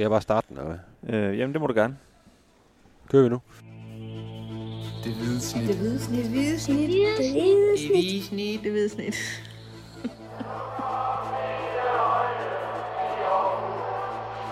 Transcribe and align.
Skal 0.00 0.04
jeg 0.04 0.10
bare 0.10 0.22
starte 0.22 0.46
den, 0.48 0.58
eller 0.58 0.76
hvad? 1.02 1.14
Øh, 1.14 1.38
jamen, 1.38 1.52
det 1.52 1.60
må 1.60 1.66
du 1.66 1.74
gerne. 1.74 1.96
Kører 3.10 3.22
vi 3.22 3.28
nu? 3.28 3.40
Det 5.04 5.12
hvide 5.14 5.40
snit. 5.40 5.68
Det 5.68 5.76
hvide 5.76 6.00
snit. 6.00 6.18
Det 6.24 6.30
hvide 6.30 6.60
snit. 6.60 6.88
Det 6.90 7.32
hvide 7.32 7.78
snit. 7.86 8.24
snit. 8.24 8.60
Det 8.62 8.70
hvide 8.72 8.88
snit. 8.88 9.14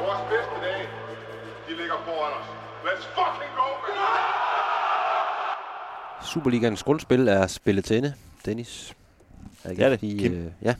Vores 0.02 0.22
bedste 0.30 0.56
dage, 0.66 0.84
de 1.68 1.72
ligger 1.80 1.98
foran 2.04 2.32
os. 2.40 2.46
Let's 2.84 3.06
fucking 3.16 3.52
go, 3.56 3.68
man! 3.84 3.96
Superligans 6.22 6.82
grundspil 6.82 7.28
er 7.28 7.46
spillet 7.46 7.84
til 7.84 7.96
ende. 7.98 8.14
Dennis. 8.44 8.94
AGF, 9.64 9.76
Det 9.76 9.84
er 9.84 9.88
det, 9.88 10.00
de, 10.00 10.18
Kim. 10.18 10.32
øh, 10.32 10.52
ja. 10.62 10.74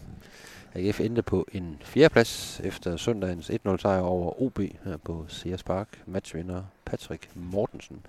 AGF 0.75 1.01
endte 1.01 1.23
på 1.23 1.47
en 1.53 1.77
fjerdeplads 1.81 2.61
efter 2.65 2.97
søndagens 2.97 3.51
1-0 3.51 3.77
sejr 3.77 4.01
over 4.01 4.43
OB 4.43 4.59
her 4.85 4.97
på 4.97 5.25
Sears 5.29 5.63
Park. 5.63 5.89
Matchvinder 6.07 6.63
Patrick 6.85 7.29
Mortensen. 7.35 8.01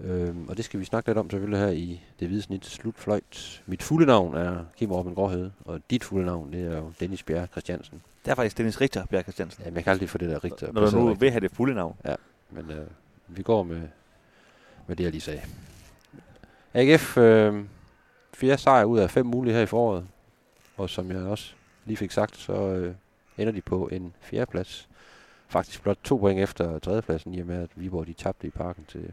Øhm, 0.00 0.48
og 0.48 0.56
det 0.56 0.64
skal 0.64 0.80
vi 0.80 0.84
snakke 0.84 1.08
lidt 1.08 1.18
om 1.18 1.30
selvfølgelig 1.30 1.58
her 1.58 1.68
i 1.68 2.00
det 2.20 2.28
hvide 2.28 2.42
snit 2.42 2.66
slutfløjt. 2.66 3.62
Mit 3.66 3.82
fulde 3.82 4.06
navn 4.06 4.34
er 4.34 4.64
Kim 4.76 4.92
Orben 4.92 5.14
Gråhede, 5.14 5.52
og 5.64 5.80
dit 5.90 6.04
fulde 6.04 6.26
navn 6.26 6.52
det 6.52 6.72
er 6.72 6.76
jo 6.76 6.92
Dennis 7.00 7.22
Bjerre 7.22 7.46
Christiansen. 7.46 8.02
Det 8.24 8.30
er 8.30 8.34
faktisk 8.34 8.58
Dennis 8.58 8.80
Richter, 8.80 9.06
Bjerg 9.06 9.22
Christiansen. 9.22 9.62
Jamen, 9.64 9.76
jeg 9.76 9.84
kan 9.84 9.90
aldrig 9.90 10.08
få 10.08 10.18
det 10.18 10.30
der 10.30 10.44
rigtigt. 10.44 10.72
Når 10.72 10.90
du 10.90 10.96
nu 10.96 11.14
vil 11.14 11.30
have 11.30 11.40
det 11.40 11.50
fulde 11.50 11.74
navn. 11.74 11.96
Men 12.50 12.70
øh, 12.70 12.86
vi 13.28 13.42
går 13.42 13.62
med, 13.62 13.80
med 14.86 14.96
det, 14.96 15.04
jeg 15.04 15.12
lige 15.12 15.20
sagde. 15.20 15.40
AGF, 16.74 17.18
øh, 17.18 17.64
fire 18.34 18.58
sejre 18.58 18.86
ud 18.86 18.98
af 18.98 19.10
fem 19.10 19.26
mulige 19.26 19.54
her 19.54 19.62
i 19.62 19.66
foråret. 19.66 20.06
Og 20.76 20.90
som 20.90 21.10
jeg 21.10 21.22
også 21.22 21.54
lige 21.90 21.96
fik 21.96 22.10
sagt, 22.10 22.36
så 22.36 22.52
øh, 22.52 22.94
ender 23.38 23.52
de 23.52 23.60
på 23.60 23.88
en 23.88 24.12
fjerdeplads. 24.20 24.88
Faktisk 25.48 25.82
blot 25.82 25.98
to 26.04 26.16
point 26.16 26.40
efter 26.40 26.78
tredjepladsen, 26.78 27.34
i 27.34 27.40
og 27.40 27.46
med 27.46 27.62
at 27.62 27.70
Viborg 27.76 28.06
de 28.06 28.12
tabte 28.12 28.46
i 28.46 28.50
parken 28.50 28.84
til, 28.88 29.12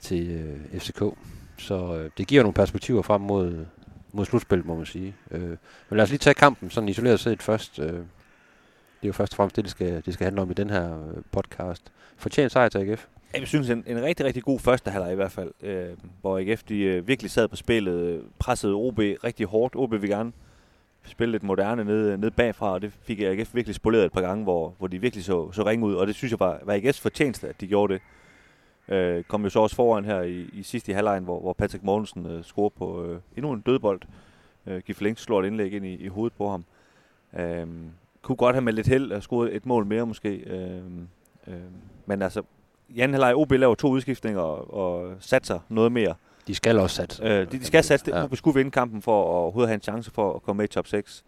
til 0.00 0.30
øh, 0.30 0.80
FCK. 0.80 1.02
Så 1.58 1.96
øh, 1.96 2.10
det 2.18 2.26
giver 2.26 2.42
nogle 2.42 2.54
perspektiver 2.54 3.02
frem 3.02 3.20
mod, 3.20 3.66
mod 4.12 4.24
slutspillet, 4.24 4.66
må 4.66 4.74
man 4.74 4.86
sige. 4.86 5.14
Øh, 5.30 5.48
men 5.88 5.96
lad 5.96 6.02
os 6.02 6.10
lige 6.10 6.18
tage 6.18 6.34
kampen 6.34 6.70
sådan 6.70 6.88
isoleret 6.88 7.20
set 7.20 7.42
først. 7.42 7.78
Øh, 7.78 7.86
det 7.86 9.02
er 9.02 9.08
jo 9.08 9.12
først 9.12 9.32
og 9.32 9.36
fremmest 9.36 9.56
det, 9.56 9.64
det 9.64 9.70
skal, 9.70 10.02
det 10.06 10.14
skal 10.14 10.24
handle 10.24 10.42
om 10.42 10.50
i 10.50 10.54
den 10.54 10.70
her 10.70 11.08
øh, 11.08 11.22
podcast. 11.32 11.92
Fortjent 12.16 12.52
sejr 12.52 12.68
til 12.68 12.78
AGF. 12.78 13.06
Jeg 13.34 13.48
synes, 13.48 13.70
en, 13.70 13.84
en 13.86 14.02
rigtig, 14.02 14.26
rigtig 14.26 14.42
god 14.42 14.60
første 14.60 14.90
halvleg 14.90 15.12
i 15.12 15.14
hvert 15.14 15.32
fald, 15.32 15.52
øh, 15.62 15.88
hvor 16.20 16.38
AGF 16.38 16.62
de, 16.62 16.78
øh, 16.78 17.08
virkelig 17.08 17.30
sad 17.30 17.48
på 17.48 17.56
spillet, 17.56 18.00
øh, 18.00 18.22
pressede 18.38 18.72
OB 18.72 18.98
rigtig 18.98 19.46
hårdt. 19.46 19.76
OB 19.76 19.92
vil 19.92 20.10
gerne 20.10 20.32
spille 21.04 21.32
lidt 21.32 21.42
moderne 21.42 21.84
ned, 21.84 22.16
ned 22.16 22.30
bagfra, 22.30 22.72
og 22.72 22.82
det 22.82 22.92
fik 23.02 23.20
AGF 23.20 23.54
virkelig 23.54 23.74
spoleret 23.74 24.04
et 24.04 24.12
par 24.12 24.20
gange, 24.20 24.44
hvor, 24.44 24.74
hvor 24.78 24.86
de 24.86 24.98
virkelig 24.98 25.24
så, 25.24 25.52
så 25.52 25.66
ringe 25.66 25.86
ud, 25.86 25.94
og 25.94 26.06
det 26.06 26.14
synes 26.14 26.30
jeg 26.30 26.40
var, 26.40 26.60
var 26.62 26.74
AGF's 26.76 27.02
fortjeneste, 27.02 27.48
at 27.48 27.60
de 27.60 27.66
gjorde 27.66 27.94
det. 27.94 28.02
Øh, 28.88 29.24
kom 29.24 29.42
jo 29.42 29.50
så 29.50 29.60
også 29.60 29.76
foran 29.76 30.04
her 30.04 30.20
i, 30.20 30.50
i 30.52 30.62
sidste 30.62 30.92
i 30.92 30.94
halvlejen, 30.94 31.24
hvor, 31.24 31.40
hvor 31.40 31.52
Patrick 31.52 31.84
Mortensen 31.84 32.26
øh, 32.26 32.44
scorer 32.44 32.68
på 32.68 33.04
øh, 33.04 33.20
endnu 33.36 33.52
en 33.52 33.60
dødbold. 33.60 34.00
Øh, 34.66 34.82
Giflings 34.86 35.22
slår 35.22 35.42
et 35.42 35.46
indlæg 35.46 35.72
ind 35.72 35.86
i, 35.86 35.94
i 35.94 36.08
hovedet 36.08 36.36
på 36.38 36.50
ham. 36.50 36.64
Øh, 37.38 37.66
kunne 38.22 38.36
godt 38.36 38.54
have 38.54 38.64
med 38.64 38.72
lidt 38.72 38.86
held 38.86 39.12
og 39.12 39.22
scoret 39.22 39.56
et 39.56 39.66
mål 39.66 39.86
mere 39.86 40.06
måske. 40.06 40.28
Øh, 40.28 40.82
øh, 41.46 41.54
men 42.06 42.22
altså, 42.22 42.42
i 42.88 43.00
anden 43.00 43.14
halvleg 43.14 43.36
OB 43.36 43.52
laver 43.52 43.74
to 43.74 43.88
udskiftninger 43.88 44.40
og, 44.40 44.74
og 44.74 45.16
satser 45.20 45.58
noget 45.68 45.92
mere. 45.92 46.14
De 46.46 46.54
skal 46.54 46.78
også 46.78 46.96
satse. 46.96 47.24
Øh, 47.24 47.52
de, 47.52 47.58
de 47.58 47.64
skal 47.64 47.84
satse. 47.84 48.16
Ja. 48.16 48.24
OB 48.24 48.36
skulle 48.36 48.54
vinde 48.54 48.70
kampen 48.70 49.02
for 49.02 49.22
at 49.22 49.26
overhovedet 49.26 49.68
have 49.68 49.74
en 49.74 49.80
chance 49.82 50.10
for 50.10 50.34
at 50.34 50.42
komme 50.42 50.58
med 50.58 50.64
i 50.64 50.72
top 50.72 50.86
6. 50.86 51.24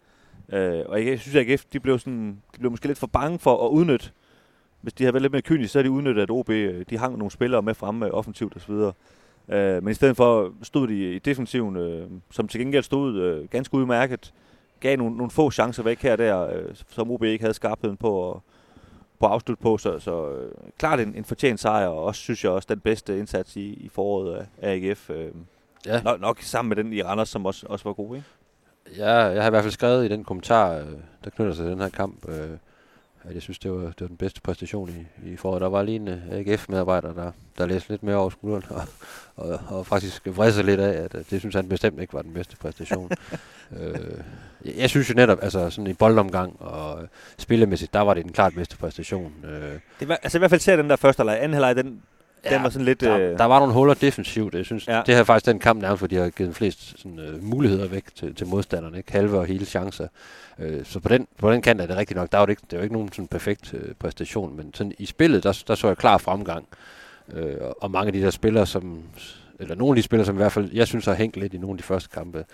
Øh, 0.49 0.83
og 0.85 1.05
jeg 1.05 1.19
synes, 1.19 1.35
at 1.35 1.49
AGF 1.49 1.65
de 1.73 1.79
blev, 1.79 1.99
sådan, 1.99 2.41
de 2.55 2.59
blev 2.59 2.71
måske 2.71 2.87
lidt 2.87 2.97
for 2.97 3.07
bange 3.07 3.39
for 3.39 3.67
at 3.67 3.69
udnytte. 3.69 4.09
Hvis 4.81 4.93
de 4.93 5.03
havde 5.03 5.13
været 5.13 5.21
lidt 5.21 5.33
mere 5.33 5.41
kyniske, 5.41 5.71
så 5.71 5.79
havde 5.79 5.87
de 5.87 5.91
udnyttet, 5.91 6.21
at 6.21 6.31
OB 6.31 6.49
øh, 6.49 6.85
de 6.89 6.97
hang 6.97 7.17
nogle 7.17 7.31
spillere 7.31 7.61
med 7.61 7.73
fremme 7.73 8.05
øh, 8.05 8.11
offensivt 8.13 8.55
osv. 8.55 8.71
Øh, 9.49 9.83
men 9.83 9.91
i 9.91 9.93
stedet 9.93 10.17
for 10.17 10.53
stod 10.63 10.87
de 10.87 11.15
i 11.15 11.19
defensiven, 11.19 11.75
øh, 11.75 12.07
som 12.31 12.47
til 12.47 12.59
gengæld 12.59 12.83
stod 12.83 13.15
øh, 13.21 13.47
ganske 13.47 13.73
udmærket, 13.75 14.33
gav 14.79 14.97
nogle, 14.97 15.17
nogle 15.17 15.31
få 15.31 15.51
chancer 15.51 15.83
væk 15.83 16.01
her 16.01 16.11
og 16.11 16.17
der, 16.17 16.47
øh, 16.47 16.75
som 16.89 17.11
OB 17.11 17.23
ikke 17.23 17.43
havde 17.43 17.53
skarpheden 17.53 17.97
på 17.97 18.31
at, 18.31 18.39
på 19.19 19.25
at 19.25 19.31
afslutte 19.31 19.63
på. 19.63 19.77
Så, 19.77 19.99
så 19.99 20.29
øh, 20.29 20.51
klart 20.77 20.99
en, 20.99 21.15
en 21.15 21.25
fortjent 21.25 21.59
sejr, 21.59 21.87
og 21.87 22.03
også 22.03 22.21
synes 22.21 22.43
jeg 22.43 22.51
også 22.51 22.65
den 22.69 22.79
bedste 22.79 23.19
indsats 23.19 23.55
i, 23.55 23.61
i 23.73 23.89
foråret 23.89 24.35
af, 24.35 24.45
af 24.61 24.73
AGF. 24.75 25.09
Øh, 25.09 25.31
Ja. 25.85 26.01
nok, 26.01 26.21
nok 26.21 26.41
sammen 26.41 26.69
med 26.69 26.83
den 26.83 26.93
i 26.93 27.01
Randers, 27.03 27.29
som 27.29 27.45
også, 27.45 27.65
også 27.69 27.83
var 27.85 27.93
god, 27.93 28.15
ikke? 28.15 28.27
Ja, 28.97 29.13
jeg 29.15 29.41
har 29.43 29.49
i 29.49 29.49
hvert 29.49 29.63
fald 29.63 29.71
skrevet 29.71 30.05
i 30.05 30.07
den 30.07 30.23
kommentar, 30.23 30.71
øh, 30.73 30.85
der 31.23 31.29
knytter 31.29 31.53
sig 31.53 31.63
til 31.65 31.71
den 31.71 31.81
her 31.81 31.89
kamp, 31.89 32.29
øh, 32.29 32.49
at 33.27 33.33
jeg 33.33 33.41
synes, 33.41 33.59
det 33.59 33.71
var, 33.71 33.77
det 33.79 34.01
var 34.01 34.07
den 34.07 34.17
bedste 34.17 34.41
præstation 34.41 34.89
i, 34.89 35.29
i 35.31 35.35
foråret. 35.35 35.61
Der 35.61 35.69
var 35.69 35.83
lige 35.83 35.95
en 35.95 36.07
øh, 36.07 36.31
AGF-medarbejder, 36.31 37.13
der, 37.13 37.31
der 37.57 37.65
læste 37.65 37.89
lidt 37.89 38.03
mere 38.03 38.15
over 38.15 38.29
skulderen, 38.29 38.63
og, 38.69 38.83
og, 39.35 39.59
og 39.67 39.87
faktisk 39.87 40.27
vred 40.27 40.51
sig 40.51 40.63
lidt 40.63 40.79
af, 40.79 41.03
at 41.03 41.15
øh, 41.15 41.23
det 41.29 41.39
synes 41.39 41.55
han 41.55 41.69
bestemt 41.69 41.99
ikke 42.01 42.13
var 42.13 42.21
den 42.21 42.33
bedste 42.33 42.57
præstation. 42.57 43.11
øh, 43.79 43.99
jeg, 44.65 44.73
jeg 44.77 44.89
synes 44.89 45.09
jo 45.09 45.13
netop, 45.13 45.37
altså 45.41 45.69
sådan 45.69 45.87
i 45.87 45.93
boldomgang 45.93 46.61
og 46.61 47.07
spillemæssigt, 47.37 47.93
der 47.93 48.01
var 48.01 48.13
det 48.13 48.23
den 48.23 48.33
klart 48.33 48.53
bedste 48.53 48.77
præstation. 48.77 49.33
Øh, 49.45 49.79
Det 49.99 50.07
var, 50.07 50.19
altså 50.23 50.37
i 50.37 50.39
hvert 50.39 50.51
fald 50.51 50.61
ser 50.61 50.75
den 50.75 50.89
der 50.89 50.95
første 50.95 51.19
halvleg. 51.19 51.37
Anden 51.43 51.53
halvleg, 51.53 51.75
den, 51.75 52.01
ja, 52.49 52.55
den 52.55 52.63
var 52.63 52.69
sådan 52.69 52.85
lidt... 52.85 53.01
der, 53.01 53.17
øh, 53.17 53.37
der 53.37 53.45
var 53.45 53.59
nogle 53.59 53.73
huller 53.73 53.93
defensivt. 53.93 54.55
Jeg 54.55 54.65
synes, 54.65 54.87
ja. 54.87 55.01
Det 55.05 55.13
her 55.13 55.21
er 55.21 55.23
faktisk 55.23 55.45
den 55.45 55.59
kamp 55.59 55.81
nærmest, 55.81 56.01
hvor 56.01 56.07
de 56.07 56.15
har 56.15 56.29
givet 56.29 56.55
flest 56.55 56.99
sådan, 56.99 57.19
øh, 57.19 57.43
muligheder 57.43 57.87
væk 57.87 58.03
til, 58.15 58.35
til 58.35 58.47
modstanderne. 58.47 58.97
Ikke? 58.97 59.11
Halve 59.11 59.37
og 59.37 59.45
hele 59.45 59.65
chancer. 59.65 60.07
Øh, 60.59 60.85
så 60.85 60.99
på 60.99 61.09
den, 61.09 61.27
på 61.37 61.51
den 61.51 61.61
kant 61.61 61.81
er 61.81 61.85
det 61.85 61.97
rigtigt 61.97 62.17
nok. 62.17 62.31
Der 62.31 62.37
var 62.37 62.45
det 62.45 62.51
ikke, 62.51 62.61
det 62.71 62.77
var 62.77 62.83
ikke 62.83 62.95
nogen 62.95 63.11
sådan 63.11 63.27
perfekt 63.27 63.73
øh, 63.73 63.93
præstation, 63.99 64.57
men 64.57 64.73
sådan 64.73 64.93
i 64.97 65.05
spillet, 65.05 65.43
der, 65.43 65.63
der 65.67 65.75
så 65.75 65.87
jeg 65.87 65.97
klar 65.97 66.17
fremgang. 66.17 66.67
Øh, 67.33 67.55
og, 67.81 67.91
mange 67.91 68.07
af 68.07 68.13
de 68.13 68.21
der 68.21 68.29
spillere, 68.29 68.65
som, 68.65 69.03
eller 69.59 69.75
nogle 69.75 69.91
af 69.91 69.95
de 69.95 70.01
spillere, 70.01 70.25
som 70.25 70.35
i 70.35 70.37
hvert 70.37 70.51
fald, 70.51 70.69
jeg 70.73 70.87
synes 70.87 71.05
har 71.05 71.13
hængt 71.13 71.37
lidt 71.37 71.53
i 71.53 71.57
nogle 71.57 71.73
af 71.73 71.77
de 71.77 71.83
første 71.83 72.09
kampe, 72.13 72.45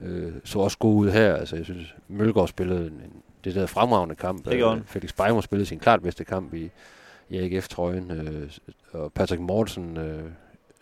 øh, 0.00 0.32
så 0.44 0.58
også 0.58 0.78
gode 0.78 0.96
ud 0.96 1.10
her. 1.10 1.34
Altså, 1.34 1.56
jeg 1.56 1.64
synes, 1.64 1.94
Mølgaard 2.08 2.48
spillede 2.48 2.80
en, 2.80 2.92
en 2.92 3.22
det 3.44 3.54
der 3.54 3.66
fremragende 3.66 4.14
kamp. 4.14 4.44
Det 4.44 4.68
han. 4.68 4.82
Felix 4.86 5.12
Beimer 5.12 5.40
spillede 5.40 5.66
sin 5.66 5.78
klart 5.78 6.02
bedste 6.02 6.24
kamp 6.24 6.54
i, 6.54 6.70
i 7.30 7.38
AGF-trøjen, 7.38 8.10
øh, 8.10 8.50
og 8.92 9.12
Patrick 9.12 9.42
Mortensen 9.42 9.96
øh, 9.96 10.24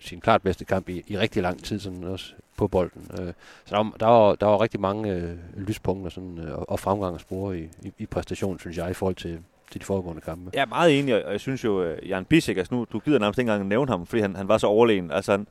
sin 0.00 0.20
klart 0.20 0.42
bedste 0.42 0.64
kamp 0.64 0.88
i, 0.88 1.02
i 1.06 1.18
rigtig 1.18 1.42
lang 1.42 1.64
tid, 1.64 1.78
sådan 1.78 2.04
også 2.04 2.34
på 2.56 2.68
bolden. 2.68 3.10
Øh, 3.20 3.32
så 3.64 3.74
der 3.74 3.76
var, 3.76 3.92
der, 4.00 4.06
var, 4.06 4.34
der 4.34 4.46
var 4.46 4.60
rigtig 4.62 4.80
mange 4.80 5.12
øh, 5.12 5.36
lyspunkter 5.56 6.10
sådan, 6.10 6.38
øh, 6.38 6.58
og, 6.58 6.80
fremgang 6.80 7.14
at 7.14 7.20
spore 7.20 7.58
i, 7.58 7.68
i, 7.82 7.92
i 7.98 8.06
præstationen, 8.06 8.58
synes 8.58 8.76
jeg, 8.76 8.90
i 8.90 8.94
forhold 8.94 9.14
til, 9.14 9.38
til 9.70 9.80
de 9.80 9.86
foregående 9.86 10.20
kampe. 10.20 10.50
Jeg 10.54 10.60
er 10.60 10.66
meget 10.66 10.98
enig, 10.98 11.24
og 11.24 11.32
jeg 11.32 11.40
synes 11.40 11.64
jo, 11.64 11.82
øh, 11.82 11.98
at 12.02 12.08
Jan 12.08 12.24
Bissek, 12.24 12.56
altså 12.56 12.74
nu, 12.74 12.86
du 12.92 12.98
gider 12.98 13.18
nærmest 13.18 13.38
ikke 13.38 13.50
engang 13.50 13.68
nævne 13.68 13.90
ham, 13.90 14.06
fordi 14.06 14.22
han, 14.22 14.36
han 14.36 14.48
var 14.48 14.58
så 14.58 14.66
overlegen. 14.66 15.10
Altså 15.10 15.32
han, 15.32 15.46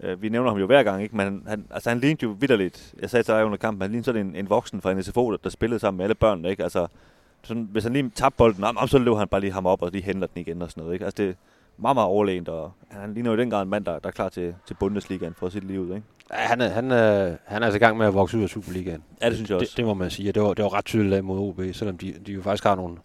øh, 0.00 0.22
vi 0.22 0.28
nævner 0.28 0.50
ham 0.50 0.58
jo 0.58 0.66
hver 0.66 0.82
gang, 0.82 1.02
ikke? 1.02 1.16
men 1.16 1.24
han, 1.24 1.42
han, 1.46 1.66
altså 1.70 1.88
han 1.88 2.00
lignede 2.00 2.22
jo 2.22 2.36
vidderligt. 2.40 2.94
Jeg 3.00 3.10
sagde 3.10 3.22
til 3.22 3.34
dig 3.34 3.44
under 3.44 3.58
kampen, 3.58 3.82
han 3.82 3.90
lignede 3.90 4.04
sådan 4.04 4.26
en, 4.26 4.36
en 4.36 4.50
voksen 4.50 4.80
fra 4.80 4.92
en 4.92 5.02
SFO, 5.02 5.30
der, 5.30 5.36
der 5.36 5.50
spillede 5.50 5.80
sammen 5.80 5.96
med 5.96 6.04
alle 6.04 6.14
børnene. 6.14 6.50
Ikke? 6.50 6.62
Altså, 6.62 6.86
sådan, 7.44 7.68
hvis 7.72 7.84
han 7.84 7.92
lige 7.92 8.10
tabte 8.14 8.36
bolden, 8.36 8.64
jamen, 8.64 8.88
så 8.88 8.98
løb 8.98 9.14
han 9.14 9.28
bare 9.28 9.40
lige 9.40 9.52
ham 9.52 9.66
op 9.66 9.82
og 9.82 9.90
lige 9.92 10.02
henter 10.04 10.26
den 10.26 10.40
igen 10.40 10.62
og 10.62 10.70
sådan 10.70 10.80
noget. 10.82 10.94
Ikke? 10.94 11.04
Altså 11.04 11.22
det 11.22 11.28
er 11.30 11.34
meget, 11.76 11.96
meget 11.96 12.08
overlegent, 12.08 12.48
og 12.48 12.72
han 12.90 13.14
ligner 13.14 13.30
jo 13.30 13.36
i 13.36 13.40
den 13.40 13.50
grad 13.50 13.62
en 13.62 13.68
mand, 13.68 13.84
der, 13.84 13.98
der 13.98 14.08
er 14.08 14.12
klar 14.12 14.28
til, 14.28 14.54
til 14.66 14.74
Bundesligaen 14.74 15.34
for 15.38 15.48
sit 15.48 15.64
liv 15.64 15.80
ud. 15.80 15.88
Ikke? 15.88 16.02
Ja, 16.32 16.36
han, 16.36 16.60
er, 16.60 16.68
han, 16.68 16.90
er, 16.90 17.36
han 17.44 17.62
er 17.62 17.66
altså 17.66 17.76
i 17.76 17.78
gang 17.78 17.96
med 17.98 18.06
at 18.06 18.14
vokse 18.14 18.38
ud 18.38 18.42
af 18.42 18.48
Superligaen. 18.48 19.02
Ja, 19.22 19.28
det 19.28 19.36
synes 19.36 19.50
jeg 19.50 19.58
også. 19.58 19.70
Det, 19.70 19.76
det 19.76 19.84
må 19.84 19.94
man 19.94 20.10
sige, 20.10 20.32
det 20.32 20.42
var, 20.42 20.54
det 20.54 20.64
var 20.64 20.74
ret 20.74 20.84
tydeligt 20.84 21.24
mod 21.24 21.38
OB, 21.38 21.60
selvom 21.72 21.98
de, 21.98 22.14
de 22.26 22.32
jo 22.32 22.42
faktisk 22.42 22.64
har 22.64 22.74
nogle, 22.74 22.96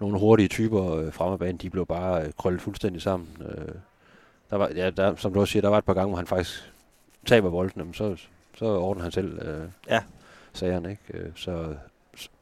nogle 0.00 0.18
hurtige 0.18 0.48
typer 0.48 0.94
øh, 0.94 1.12
fremme 1.12 1.38
banen, 1.38 1.56
de 1.56 1.70
blev 1.70 1.86
bare 1.86 2.22
øh, 2.24 2.32
krøllet 2.38 2.62
fuldstændig 2.62 3.02
sammen. 3.02 3.28
Øh, 3.40 3.74
der 4.50 4.56
var, 4.56 4.70
ja, 4.76 4.90
der, 4.90 5.14
som 5.16 5.32
du 5.32 5.40
også 5.40 5.52
siger, 5.52 5.60
der 5.60 5.68
var 5.68 5.78
et 5.78 5.84
par 5.84 5.94
gange, 5.94 6.08
hvor 6.08 6.16
han 6.16 6.26
faktisk 6.26 6.72
taber 7.26 7.50
bolden, 7.50 7.84
men 7.84 7.94
så, 7.94 8.16
så 8.54 8.64
ordner 8.64 9.02
han 9.02 9.12
selv 9.12 9.38
øh, 9.42 9.68
Ja. 9.88 10.00
sagerne. 10.52 10.90
Ikke? 10.90 11.02
Øh, 11.14 11.30
så, 11.34 11.74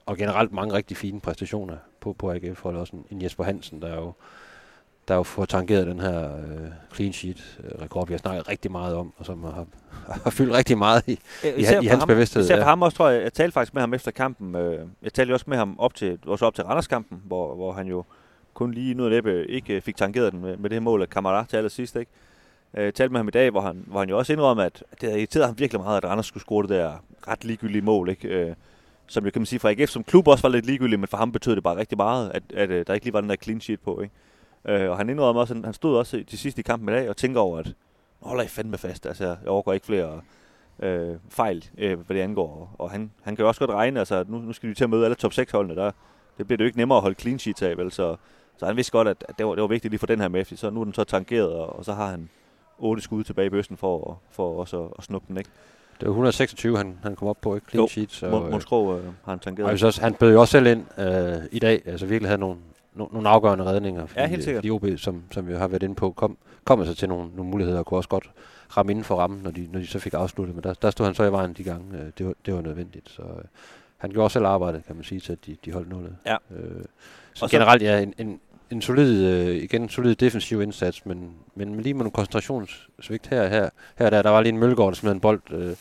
og 0.09 0.17
generelt 0.17 0.53
mange 0.53 0.75
rigtig 0.75 0.97
fine 0.97 1.21
præstationer 1.21 1.77
på, 2.01 2.13
på 2.13 2.33
AGF, 2.33 2.65
og 2.65 2.75
også 2.75 2.97
en, 2.97 3.05
en 3.11 3.23
Jesper 3.23 3.45
Hansen, 3.45 3.83
der 3.83 3.95
jo 3.95 4.13
der 5.09 5.15
jo 5.15 5.23
får 5.23 5.45
tangeret 5.45 5.87
den 5.87 6.01
her 6.01 6.37
øh, 6.37 6.69
clean 6.95 7.13
sheet 7.13 7.61
øh, 7.65 7.83
rekord, 7.83 8.07
vi 8.07 8.13
har 8.13 8.19
snakket 8.19 8.49
rigtig 8.49 8.73
meget 8.73 8.95
om, 8.95 9.13
og 9.17 9.27
som 9.27 9.45
har, 9.45 9.67
har 10.25 10.31
fyldt 10.31 10.53
rigtig 10.53 10.79
meget 10.79 11.03
i, 11.07 11.13
i, 11.45 11.49
i 11.61 11.63
hans 11.65 11.87
ham, 11.89 12.09
bevidsthed. 12.09 12.43
Især 12.43 12.55
for 12.55 12.61
ja. 12.61 12.65
ham 12.65 12.83
også, 12.83 12.97
tror 12.97 13.09
jeg, 13.09 13.23
jeg 13.23 13.33
talte 13.33 13.53
faktisk 13.53 13.75
med 13.75 13.83
ham 13.83 13.95
efter 13.95 14.11
kampen. 14.11 14.55
Øh, 14.55 14.87
jeg 15.03 15.13
talte 15.13 15.31
jo 15.31 15.35
også 15.35 15.45
med 15.49 15.57
ham 15.57 15.79
op 15.79 15.95
til, 15.95 16.19
også 16.27 16.47
op 16.47 16.55
til 16.55 16.65
Randerskampen, 16.65 17.23
hvor, 17.25 17.55
hvor 17.55 17.73
han 17.73 17.87
jo 17.87 18.05
kun 18.55 18.73
lige 18.73 18.95
noget 18.95 19.13
læbe 19.13 19.47
ikke 19.47 19.75
øh, 19.75 19.83
fik 19.83 19.97
tangeret 19.97 20.33
den 20.33 20.41
med, 20.41 20.57
med 20.57 20.71
det 20.71 20.77
her 20.77 20.81
mål 20.81 21.03
af 21.03 21.09
Kamara 21.09 21.45
til 21.49 21.57
allersidst. 21.57 21.97
Ikke? 21.97 22.11
Øh, 22.75 22.85
Jeg 22.85 22.95
talte 22.95 23.13
med 23.13 23.19
ham 23.19 23.29
i 23.29 23.31
dag, 23.31 23.51
hvor 23.51 23.61
han, 23.61 23.85
hvor 23.87 24.01
han 24.01 24.09
jo 24.09 24.19
også 24.19 24.33
indrømmer, 24.33 24.65
at 24.65 24.83
det 24.91 25.03
havde 25.09 25.19
irriteret 25.19 25.47
ham 25.47 25.59
virkelig 25.59 25.81
meget, 25.81 25.97
at 25.97 26.05
Randers 26.05 26.27
skulle 26.27 26.43
score 26.45 26.63
det 26.63 26.71
der 26.71 26.93
ret 27.29 27.45
ligegyldige 27.45 27.83
mål. 27.83 28.09
Ikke? 28.09 28.55
Som 29.09 29.25
jo 29.25 29.31
kan 29.31 29.41
man 29.41 29.47
sige 29.47 29.59
fra 29.59 29.71
AGF 29.71 29.91
som 29.91 30.05
klub 30.05 30.29
også 30.29 30.43
var 30.43 30.49
lidt 30.49 30.67
ligegyldigt, 30.67 31.01
men 31.01 31.09
for 31.09 31.17
ham 31.17 31.33
betød 31.33 31.55
det 31.55 31.63
bare 31.63 31.77
rigtig 31.77 31.99
meget, 31.99 32.31
at, 32.35 32.43
at, 32.55 32.71
at 32.71 32.87
der 32.87 32.95
ikke 32.95 33.07
lige 33.07 33.13
var 33.13 33.21
den 33.21 33.31
der 33.31 33.37
clean 33.37 33.61
sheet 33.61 33.81
på. 33.81 34.01
Ikke? 34.01 34.15
Øh, 34.85 34.91
og 34.91 34.97
han 34.97 35.11
indrømmer 35.11 35.41
også, 35.41 35.61
han 35.65 35.75
stod 35.75 35.97
også 35.97 36.25
til 36.29 36.39
sidst 36.39 36.59
i 36.59 36.63
kampen 36.63 36.89
i 36.89 36.93
dag 36.93 37.09
og 37.09 37.17
tænker 37.17 37.41
over, 37.41 37.59
at 37.59 37.75
holder 38.23 38.45
I 38.45 38.49
fandme 38.49 38.79
fast. 38.79 39.07
Altså, 39.07 39.25
jeg 39.25 39.49
overgår 39.49 39.73
ikke 39.73 39.87
flere 39.87 40.21
øh, 40.83 41.17
fejl, 41.29 41.65
øh, 41.79 42.01
hvad 42.01 42.17
det 42.17 42.23
angår. 42.23 42.75
Og 42.79 42.91
han, 42.91 43.11
han 43.23 43.37
kan 43.37 43.43
jo 43.43 43.49
også 43.49 43.61
godt 43.61 43.71
regne, 43.71 43.99
altså 43.99 44.25
nu, 44.29 44.39
nu 44.39 44.53
skal 44.53 44.69
vi 44.69 44.75
til 44.75 44.85
at 44.85 44.91
møde 44.91 45.05
alle 45.05 45.15
top 45.15 45.33
6 45.33 45.53
holdene, 45.53 45.77
der, 45.77 45.91
det 46.39 46.47
bliver 46.47 46.57
det 46.57 46.65
jo 46.65 46.67
ikke 46.67 46.79
nemmere 46.79 46.97
at 46.97 47.03
holde 47.03 47.21
clean 47.21 47.39
sheets 47.39 47.63
af, 47.63 47.77
vel? 47.77 47.93
Så 47.93 48.17
Så 48.57 48.67
han 48.67 48.77
vidste 48.77 48.93
godt, 48.93 49.09
at, 49.09 49.25
at 49.29 49.39
det, 49.39 49.47
var, 49.47 49.55
det 49.55 49.63
var 49.63 49.69
vigtigt 49.69 49.93
lige 49.93 49.99
for 49.99 50.07
den 50.07 50.21
her 50.21 50.29
med, 50.29 50.45
så 50.45 50.71
nu 50.71 50.81
er 50.81 50.85
den 50.85 50.95
så 50.95 51.05
tangeret, 51.05 51.53
og, 51.53 51.77
og 51.79 51.85
så 51.85 51.93
har 51.93 52.11
han 52.11 52.29
otte 52.79 53.03
skud 53.03 53.25
tilbage 53.25 53.47
i 53.47 53.51
bøsten 53.51 53.77
for, 53.77 54.21
for 54.31 54.61
også 54.61 54.85
at, 54.85 54.91
at 54.99 55.05
snuppe 55.05 55.29
den, 55.29 55.37
ikke? 55.37 55.51
Det 56.01 56.07
var 56.07 56.13
126, 56.13 56.77
han, 56.77 56.99
han 57.03 57.17
kom 57.17 57.29
op 57.29 57.39
på, 57.41 57.55
ikke? 57.55 57.67
Clean 57.71 57.83
Jo, 57.85 57.89
sheet. 57.89 58.13
Så, 58.13 58.31
Mon- 58.31 58.45
øh, 58.45 58.51
Monskro 58.51 58.97
øh, 58.97 59.05
har 59.05 59.13
han 59.33 59.39
tangeret. 59.39 59.83
og 59.83 59.87
også, 59.87 60.01
han 60.01 60.15
bød 60.15 60.33
jo 60.33 60.41
også 60.41 60.51
selv 60.53 60.67
ind 60.67 60.85
øh, 60.99 61.37
i 61.53 61.59
dag, 61.59 61.83
altså 61.87 62.07
virkelig 62.07 62.29
havde 62.29 62.41
nogle, 62.41 62.57
no, 62.95 63.07
nogle 63.13 63.29
afgørende 63.29 63.65
redninger. 63.65 64.07
Fordi, 64.07 64.21
Ja, 64.21 64.27
helt 64.27 64.45
sikkert. 64.45 64.61
Fordi 64.61 64.71
OB, 64.71 64.87
som, 64.97 65.23
som 65.31 65.49
vi 65.49 65.53
har 65.55 65.69
været 65.69 65.83
inde 65.83 65.95
på, 65.95 66.11
kom, 66.13 66.37
kom 66.65 66.81
altså 66.81 66.95
til 66.95 67.09
nogle, 67.09 67.29
nogle 67.37 67.51
muligheder 67.51 67.79
og 67.79 67.87
kunne 67.87 67.99
også 67.99 68.09
godt 68.09 68.31
ramme 68.77 68.93
inden 68.93 69.05
for 69.05 69.17
rammen, 69.17 69.41
når 69.43 69.51
de, 69.51 69.69
når 69.73 69.81
de 69.81 69.87
så 69.87 69.99
fik 69.99 70.15
afsluttet. 70.15 70.55
Men 70.57 70.65
der, 70.65 70.75
der 70.75 70.91
stod 70.91 71.07
han 71.07 71.15
så 71.15 71.25
i 71.25 71.33
vejen 71.33 71.53
de 71.53 71.65
gange. 71.65 71.85
Øh, 71.99 72.07
det, 72.19 72.27
var, 72.27 72.33
det 72.47 72.55
var 72.55 72.61
nødvendigt. 72.61 73.09
Så 73.11 73.23
øh, 73.23 73.45
han 73.97 74.11
gjorde 74.11 74.25
også 74.27 74.33
selv 74.33 74.47
arbejdet, 74.47 74.87
kan 74.87 74.97
man 74.97 75.05
sige, 75.05 75.21
til 75.21 75.33
at 75.33 75.47
de, 75.47 75.57
de 75.65 75.73
holdt 75.73 75.89
nullet. 75.89 76.17
Ja. 76.27 76.37
Øh, 76.51 76.61
så, 77.35 77.45
Og 77.45 77.51
så- 77.51 77.57
generelt, 77.57 77.83
ja, 77.83 78.01
en, 78.01 78.15
en, 78.19 78.41
en 78.71 78.83
solid, 78.83 79.27
øh, 79.27 79.57
igen 79.57 79.83
en 79.83 79.89
solid 79.89 80.15
defensiv 80.15 80.63
indsats, 80.63 81.07
men, 81.07 81.33
men 81.55 81.81
lige 81.81 81.95
med 81.95 81.99
nogle 81.99 82.11
koncentrationssvigt 82.11 83.27
her 83.27 83.49
her. 83.49 83.71
Her 83.99 84.11
der, 84.11 84.23
der 84.23 84.31
var 84.31 84.41
lige 84.41 84.53
en 84.53 84.59
Mølgaard, 84.59 84.89
der 84.89 84.97
smed 84.97 85.13
en 85.13 85.21
bold 85.21 85.41
øh, 85.51 85.77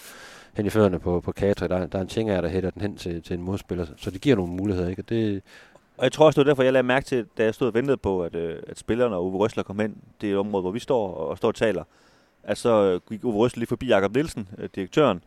hen 0.53 0.65
i 0.65 0.69
fødderne 0.69 0.99
på, 0.99 1.21
på 1.21 1.31
Katri. 1.31 1.67
Der, 1.67 1.85
der 1.85 1.97
er 1.97 2.01
en 2.01 2.07
ting 2.07 2.29
af, 2.29 2.41
der 2.41 2.49
hætter 2.49 2.69
den 2.69 2.81
hen 2.81 2.97
til, 2.97 3.21
til 3.21 3.33
en 3.33 3.41
modspiller. 3.43 3.85
Så 3.97 4.11
det 4.11 4.21
giver 4.21 4.35
nogle 4.35 4.53
muligheder, 4.53 4.89
ikke? 4.89 5.01
Og 5.01 5.09
det, 5.09 5.41
Og 5.97 6.03
jeg 6.03 6.11
tror 6.11 6.25
også, 6.25 6.41
det 6.41 6.45
var 6.45 6.51
derfor, 6.51 6.63
jeg 6.63 6.73
lagde 6.73 6.87
mærke 6.87 7.05
til, 7.05 7.25
da 7.37 7.43
jeg 7.43 7.53
stod 7.53 7.67
og 7.67 7.73
ventede 7.73 7.97
på, 7.97 8.23
at, 8.23 8.35
øh, 8.35 8.59
at 8.67 8.79
spillerne 8.79 9.15
og 9.15 9.25
Uwe 9.25 9.37
Røsler 9.37 9.63
kom 9.63 9.79
ind, 9.79 9.95
Det 10.21 10.29
er 10.29 10.33
et 10.33 10.39
område, 10.39 10.61
hvor 10.61 10.71
vi 10.71 10.79
står 10.79 11.13
og, 11.13 11.27
og 11.27 11.37
står 11.37 11.47
og 11.47 11.55
taler. 11.55 11.83
At 12.43 12.57
så 12.57 12.83
øh, 12.83 12.99
gik 13.09 13.23
Uwe 13.23 13.35
Røsler 13.35 13.59
lige 13.59 13.67
forbi 13.67 13.87
Jakob 13.87 14.13
Nielsen, 14.15 14.47
øh, 14.57 14.69
direktøren. 14.75 15.21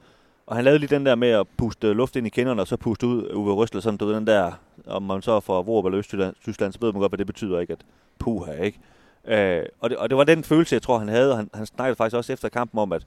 Og 0.50 0.56
han 0.56 0.64
lavede 0.64 0.78
lige 0.78 0.94
den 0.94 1.06
der 1.06 1.14
med 1.14 1.28
at 1.28 1.46
puste 1.56 1.92
luft 1.92 2.16
ind 2.16 2.26
i 2.26 2.30
kinderne, 2.30 2.62
og 2.62 2.68
så 2.68 2.76
puste 2.76 3.06
ud 3.06 3.30
Uwe 3.34 3.52
Røsler, 3.52 3.80
sådan 3.80 3.96
du 3.96 4.06
ved, 4.06 4.14
den 4.14 4.26
der, 4.26 4.52
om 4.86 5.02
man 5.02 5.22
så 5.22 5.40
får 5.40 5.62
Vorup 5.62 5.84
eller 5.84 5.98
Østtyskland, 5.98 6.34
Tyskland, 6.42 6.72
så 6.72 6.78
ved 6.80 6.92
man 6.92 7.00
godt, 7.00 7.10
hvad 7.10 7.18
det 7.18 7.26
betyder, 7.26 7.60
ikke? 7.60 7.72
At 7.72 7.78
puha, 8.18 8.52
ikke? 8.52 8.78
Øh, 9.24 9.64
og, 9.80 9.90
det, 9.90 9.98
og 9.98 10.10
det 10.10 10.18
var 10.18 10.24
den 10.24 10.44
følelse, 10.44 10.74
jeg 10.74 10.82
tror, 10.82 10.98
han 10.98 11.08
havde, 11.08 11.30
og 11.32 11.36
han, 11.36 11.50
han 11.54 11.66
snakkede 11.66 11.96
faktisk 11.96 12.16
også 12.16 12.32
efter 12.32 12.48
kampen 12.48 12.78
om, 12.78 12.92
at, 12.92 13.06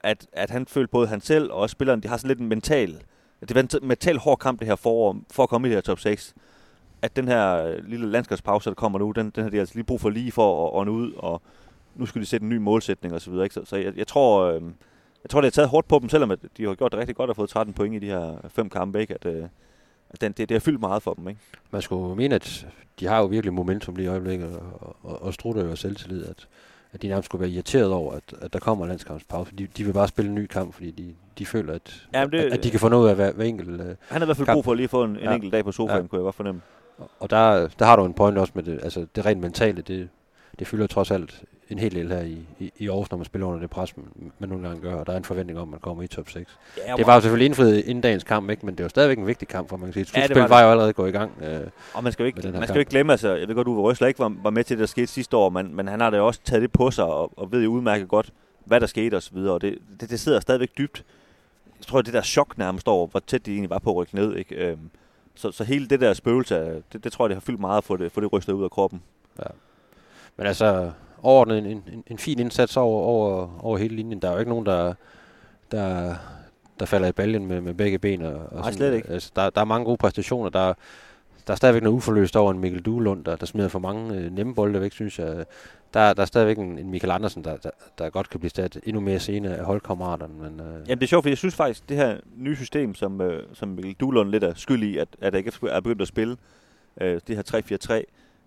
at, 0.00 0.26
at 0.32 0.50
han 0.50 0.66
følte 0.66 0.90
både 0.90 1.06
han 1.06 1.20
selv 1.20 1.52
og 1.52 1.58
også 1.58 1.72
spillerne, 1.72 2.02
de 2.02 2.08
har 2.08 2.16
sådan 2.16 2.28
lidt 2.28 2.40
en 2.40 2.48
mental, 2.48 3.02
det 3.40 3.54
var 3.54 3.60
en 3.60 3.88
mental 3.88 4.18
hård 4.18 4.38
kamp 4.38 4.58
det 4.58 4.68
her 4.68 4.76
forår, 4.76 5.16
for 5.30 5.42
at 5.42 5.48
komme 5.48 5.68
i 5.68 5.70
det 5.70 5.76
her 5.76 5.82
top 5.82 6.00
6 6.00 6.34
at 7.02 7.16
den 7.16 7.28
her 7.28 7.64
øh, 7.64 7.84
lille 7.88 8.10
landskabspause, 8.10 8.70
der 8.70 8.74
kommer 8.74 8.98
nu, 8.98 9.10
den, 9.10 9.30
den 9.30 9.42
har 9.42 9.50
de 9.50 9.60
altså 9.60 9.74
lige 9.74 9.84
brug 9.84 10.00
for 10.00 10.10
lige 10.10 10.32
for 10.32 10.66
at 10.66 10.74
ånde 10.74 10.92
ud, 10.92 11.12
og 11.12 11.42
nu 11.94 12.06
skal 12.06 12.20
de 12.20 12.26
sætte 12.26 12.44
en 12.44 12.50
ny 12.50 12.56
målsætning 12.56 13.14
og 13.14 13.20
så 13.20 13.30
videre. 13.30 13.44
Ikke? 13.44 13.54
Så, 13.54 13.64
så 13.64 13.76
jeg, 13.76 13.96
jeg, 13.96 14.06
tror, 14.06 14.42
øh, 14.42 14.62
jeg 15.24 15.30
tror, 15.30 15.40
det 15.40 15.46
har 15.46 15.50
taget 15.50 15.68
hårdt 15.68 15.88
på 15.88 15.98
dem, 15.98 16.08
selvom 16.08 16.30
at 16.30 16.38
de 16.56 16.64
har 16.64 16.74
gjort 16.74 16.92
det 16.92 17.00
rigtig 17.00 17.16
godt 17.16 17.30
og 17.30 17.36
fået 17.36 17.48
13 17.50 17.74
point 17.74 17.94
i 17.94 17.98
de 17.98 18.06
her 18.06 18.36
fem 18.48 18.70
kampe, 18.70 19.00
ikke? 19.00 19.14
At, 19.14 19.26
øh, 19.26 19.44
at 20.10 20.20
den, 20.20 20.32
det, 20.32 20.48
det 20.48 20.54
har 20.54 20.60
fyldt 20.60 20.80
meget 20.80 21.02
for 21.02 21.14
dem. 21.14 21.28
Ikke? 21.28 21.40
man 21.70 21.82
skulle 21.82 22.16
mene, 22.16 22.34
at 22.34 22.66
de 23.00 23.06
har 23.06 23.18
jo 23.18 23.24
virkelig 23.26 23.52
momentum 23.54 23.96
lige 23.96 24.04
i 24.04 24.08
øjeblikket, 24.08 24.56
og, 24.80 24.96
og, 25.02 25.22
og 25.22 25.34
Strutte 25.34 25.60
jo 25.60 25.76
selvtillid, 25.76 26.24
at, 26.26 26.48
at 26.92 27.02
de 27.02 27.08
nærmest 27.08 27.26
skulle 27.26 27.40
være 27.40 27.50
irriteret 27.50 27.92
over, 27.92 28.12
at, 28.12 28.34
at 28.40 28.52
der 28.52 28.58
kommer 28.58 28.86
landskampspause. 28.86 29.52
De, 29.58 29.66
de 29.76 29.84
vil 29.84 29.92
bare 29.92 30.08
spille 30.08 30.28
en 30.28 30.34
ny 30.34 30.46
kamp, 30.46 30.74
fordi 30.74 30.90
de, 30.90 31.14
de 31.38 31.46
føler, 31.46 31.74
at, 31.74 32.06
Jamen, 32.14 32.32
det- 32.32 32.38
at, 32.38 32.52
at 32.52 32.64
de 32.64 32.70
kan 32.70 32.80
få 32.80 32.88
noget 32.88 33.08
af 33.10 33.14
hver, 33.16 33.32
hver 33.32 33.44
enkelt. 33.44 33.68
Øh, 33.80 33.86
Han 33.86 33.96
har 34.10 34.22
i 34.22 34.24
hvert 34.24 34.36
fald 34.36 34.46
Kamp. 34.46 34.54
brug 34.56 34.64
for 34.64 34.70
at 34.72 34.76
lige 34.76 34.88
få 34.88 35.04
en, 35.04 35.10
en 35.10 35.16
Ja. 35.16 35.34
enkelt 35.34 35.52
dag 35.52 35.64
på 35.64 35.72
sofaen, 35.72 36.02
Ja. 36.02 36.06
kunne 36.08 36.18
jeg 36.18 36.24
godt 36.24 36.34
fornemme. 36.34 36.60
og 37.20 37.30
der, 37.30 37.68
der 37.78 37.84
har 37.84 37.96
du 37.96 38.04
en 38.04 38.14
point 38.14 38.38
også 38.38 38.52
med 38.56 38.62
det, 38.62 38.80
altså 38.82 39.06
det 39.16 39.26
rent 39.26 39.40
mentale, 39.40 39.82
det, 39.82 40.08
det 40.58 40.66
fylder 40.66 40.86
trods 40.86 41.10
alt 41.10 41.42
en 41.70 41.78
hel 41.78 41.94
del 41.94 42.08
her 42.08 42.20
i, 42.20 42.38
i, 42.58 42.72
i 42.78 42.88
Aarhus, 42.88 43.10
når 43.10 43.18
man 43.18 43.24
spiller 43.24 43.46
under 43.46 43.60
det 43.60 43.70
pres, 43.70 43.96
man, 43.96 44.06
man 44.38 44.48
nogle 44.48 44.68
gange 44.68 44.82
gør, 44.82 44.94
og 44.94 45.06
der 45.06 45.12
er 45.12 45.16
en 45.16 45.24
forventning 45.24 45.58
om, 45.58 45.68
at 45.68 45.70
man 45.70 45.80
kommer 45.80 46.02
i 46.02 46.06
top 46.06 46.28
6. 46.30 46.58
Ja, 46.86 46.96
Det 46.96 47.06
var 47.06 47.14
jo 47.14 47.20
selvfølgelig 47.20 47.46
indfriet 47.46 47.84
inden 47.84 48.00
dagens 48.02 48.24
kamp, 48.24 48.50
ikke? 48.50 48.66
men 48.66 48.74
det 48.74 48.82
var 48.82 48.88
stadigvæk 48.88 49.18
en 49.18 49.26
vigtig 49.26 49.48
kamp, 49.48 49.68
for 49.68 49.76
man 49.76 49.92
kan 49.92 50.04
sige, 50.04 50.12
Ja, 50.14 50.20
det 50.20 50.26
slutspil 50.26 50.40
var 50.42 50.48
var, 50.48 50.56
det. 50.58 50.64
jo 50.64 50.70
allerede 50.70 50.92
gået 50.92 51.08
i 51.08 51.12
gang. 51.12 51.32
Øh, 51.42 51.60
Og 51.94 52.04
man 52.04 52.12
skal 52.12 52.22
jo 52.22 52.26
ikke, 52.26 52.50
man 52.52 52.62
skal 52.62 52.74
jo 52.74 52.78
ikke 52.78 52.90
glemme, 52.90 53.12
altså, 53.12 53.34
jeg 53.34 53.48
ved 53.48 53.54
godt, 53.54 53.68
Uwe 53.68 53.80
Røsler 53.82 54.08
ikke 54.08 54.20
var, 54.20 54.34
var 54.42 54.50
med 54.50 54.64
til 54.64 54.76
det, 54.76 54.80
der 54.80 54.86
skete 54.86 55.06
sidste 55.06 55.36
år, 55.36 55.48
men, 55.48 55.76
men 55.76 55.88
han 55.88 56.00
har 56.00 56.10
da 56.10 56.20
også 56.20 56.40
taget 56.44 56.62
det 56.62 56.72
på 56.72 56.90
sig, 56.90 57.04
og, 57.04 57.32
og 57.38 57.52
ved 57.52 57.62
jo 57.62 57.70
udmærket 57.70 58.08
godt, 58.08 58.32
hvad 58.64 58.80
der 58.80 58.86
skete 58.86 59.14
osv., 59.16 59.36
og 59.36 59.60
det, 59.60 59.78
det, 60.00 60.10
det 60.10 60.20
sidder 60.20 60.40
stadigvæk 60.40 60.70
dybt. 60.78 61.04
Jeg 61.78 61.86
tror, 61.86 62.02
det 62.02 62.14
der 62.14 62.22
chok 62.22 62.58
nærmest 62.58 62.88
over, 62.88 63.06
hvor 63.06 63.20
tæt 63.26 63.46
de 63.46 63.50
egentlig 63.52 63.70
var 63.70 63.78
på 63.78 63.90
at 63.90 63.96
rykke 63.96 64.14
ned, 64.14 64.36
ikke? 64.36 64.54
Øhm, 64.54 64.90
så, 65.34 65.52
så 65.52 65.64
hele 65.64 65.86
det 65.86 66.00
der 66.00 66.12
spøgelse, 66.12 66.82
det, 66.92 67.04
det 67.04 67.12
tror 67.12 67.24
jeg, 67.24 67.28
det 67.28 67.36
har 67.36 67.40
fyldt 67.40 67.60
meget 67.60 67.78
at 67.78 67.84
få 67.84 67.96
det, 67.96 68.12
få 68.12 68.20
det 68.20 68.32
rystet 68.32 68.52
ud 68.52 68.64
af 68.64 68.70
kroppen. 68.70 69.02
Men 70.36 70.46
altså, 70.46 70.90
overordnet 71.24 71.58
en, 71.58 71.66
en, 71.66 72.04
en 72.06 72.18
fin 72.18 72.38
indsats 72.38 72.76
over, 72.76 73.02
over, 73.02 73.58
over 73.64 73.78
hele 73.78 73.96
linjen. 73.96 74.22
Der 74.22 74.28
er 74.28 74.32
jo 74.32 74.38
ikke 74.38 74.50
nogen, 74.50 74.66
der, 74.66 74.94
der, 75.72 76.14
der 76.80 76.86
falder 76.86 77.08
i 77.08 77.12
baljen 77.12 77.46
med, 77.46 77.60
med 77.60 77.74
begge 77.74 77.98
ben. 77.98 78.22
Og, 78.22 78.32
og 78.34 78.48
Nej, 78.52 78.62
sådan. 78.62 78.72
slet 78.74 78.94
ikke. 78.94 79.10
Altså, 79.10 79.30
der, 79.36 79.50
der 79.50 79.60
er 79.60 79.64
mange 79.64 79.84
gode 79.84 79.96
præstationer. 79.96 80.50
Der, 80.50 80.60
er- 80.60 80.74
der 81.46 81.52
er 81.52 81.56
stadigvæk 81.56 81.82
noget 81.82 81.96
uforløst 81.96 82.36
over 82.36 82.50
en 82.52 82.58
Mikkel 82.58 82.82
Duelund, 82.82 83.24
der, 83.24 83.36
der 83.36 83.46
smider 83.46 83.68
for 83.68 83.78
mange 83.78 84.14
øh, 84.14 84.32
nemme 84.32 84.54
bolde 84.54 84.80
væk, 84.80 84.92
synes 84.92 85.18
jeg. 85.18 85.44
Der, 85.94 86.12
der 86.12 86.22
er 86.22 86.26
stadigvæk 86.26 86.58
en, 86.58 86.78
en 86.78 86.90
Michael 86.90 87.10
Andersen, 87.10 87.44
der, 87.44 87.56
der, 87.56 87.70
der 87.98 88.10
godt 88.10 88.30
kan 88.30 88.40
blive 88.40 88.50
stat 88.50 88.78
endnu 88.84 89.00
mere 89.00 89.20
senere 89.20 89.56
af 89.56 89.64
holdkammeraterne. 89.64 90.34
Men, 90.34 90.60
øh, 90.60 90.66
Jamen 90.88 90.98
det 90.98 91.02
er 91.02 91.06
sjovt, 91.06 91.24
for 91.24 91.28
jeg 91.30 91.38
synes 91.38 91.54
faktisk, 91.54 91.88
det 91.88 91.96
her 91.96 92.16
nye 92.36 92.56
system, 92.56 92.94
som, 92.94 93.20
øh, 93.20 93.42
som 93.52 93.68
Mikkel 93.68 93.94
Duhlund 94.00 94.28
lidt 94.30 94.44
er 94.44 94.52
skyld 94.56 94.82
i, 94.82 94.98
at, 94.98 95.08
at 95.20 95.34
AGF 95.34 95.62
er 95.62 95.80
begyndt 95.80 96.02
at 96.02 96.08
spille, 96.08 96.36
øh, 97.00 97.20
det 97.28 97.36
her 97.36 97.98
3-4-3, 98.00 98.02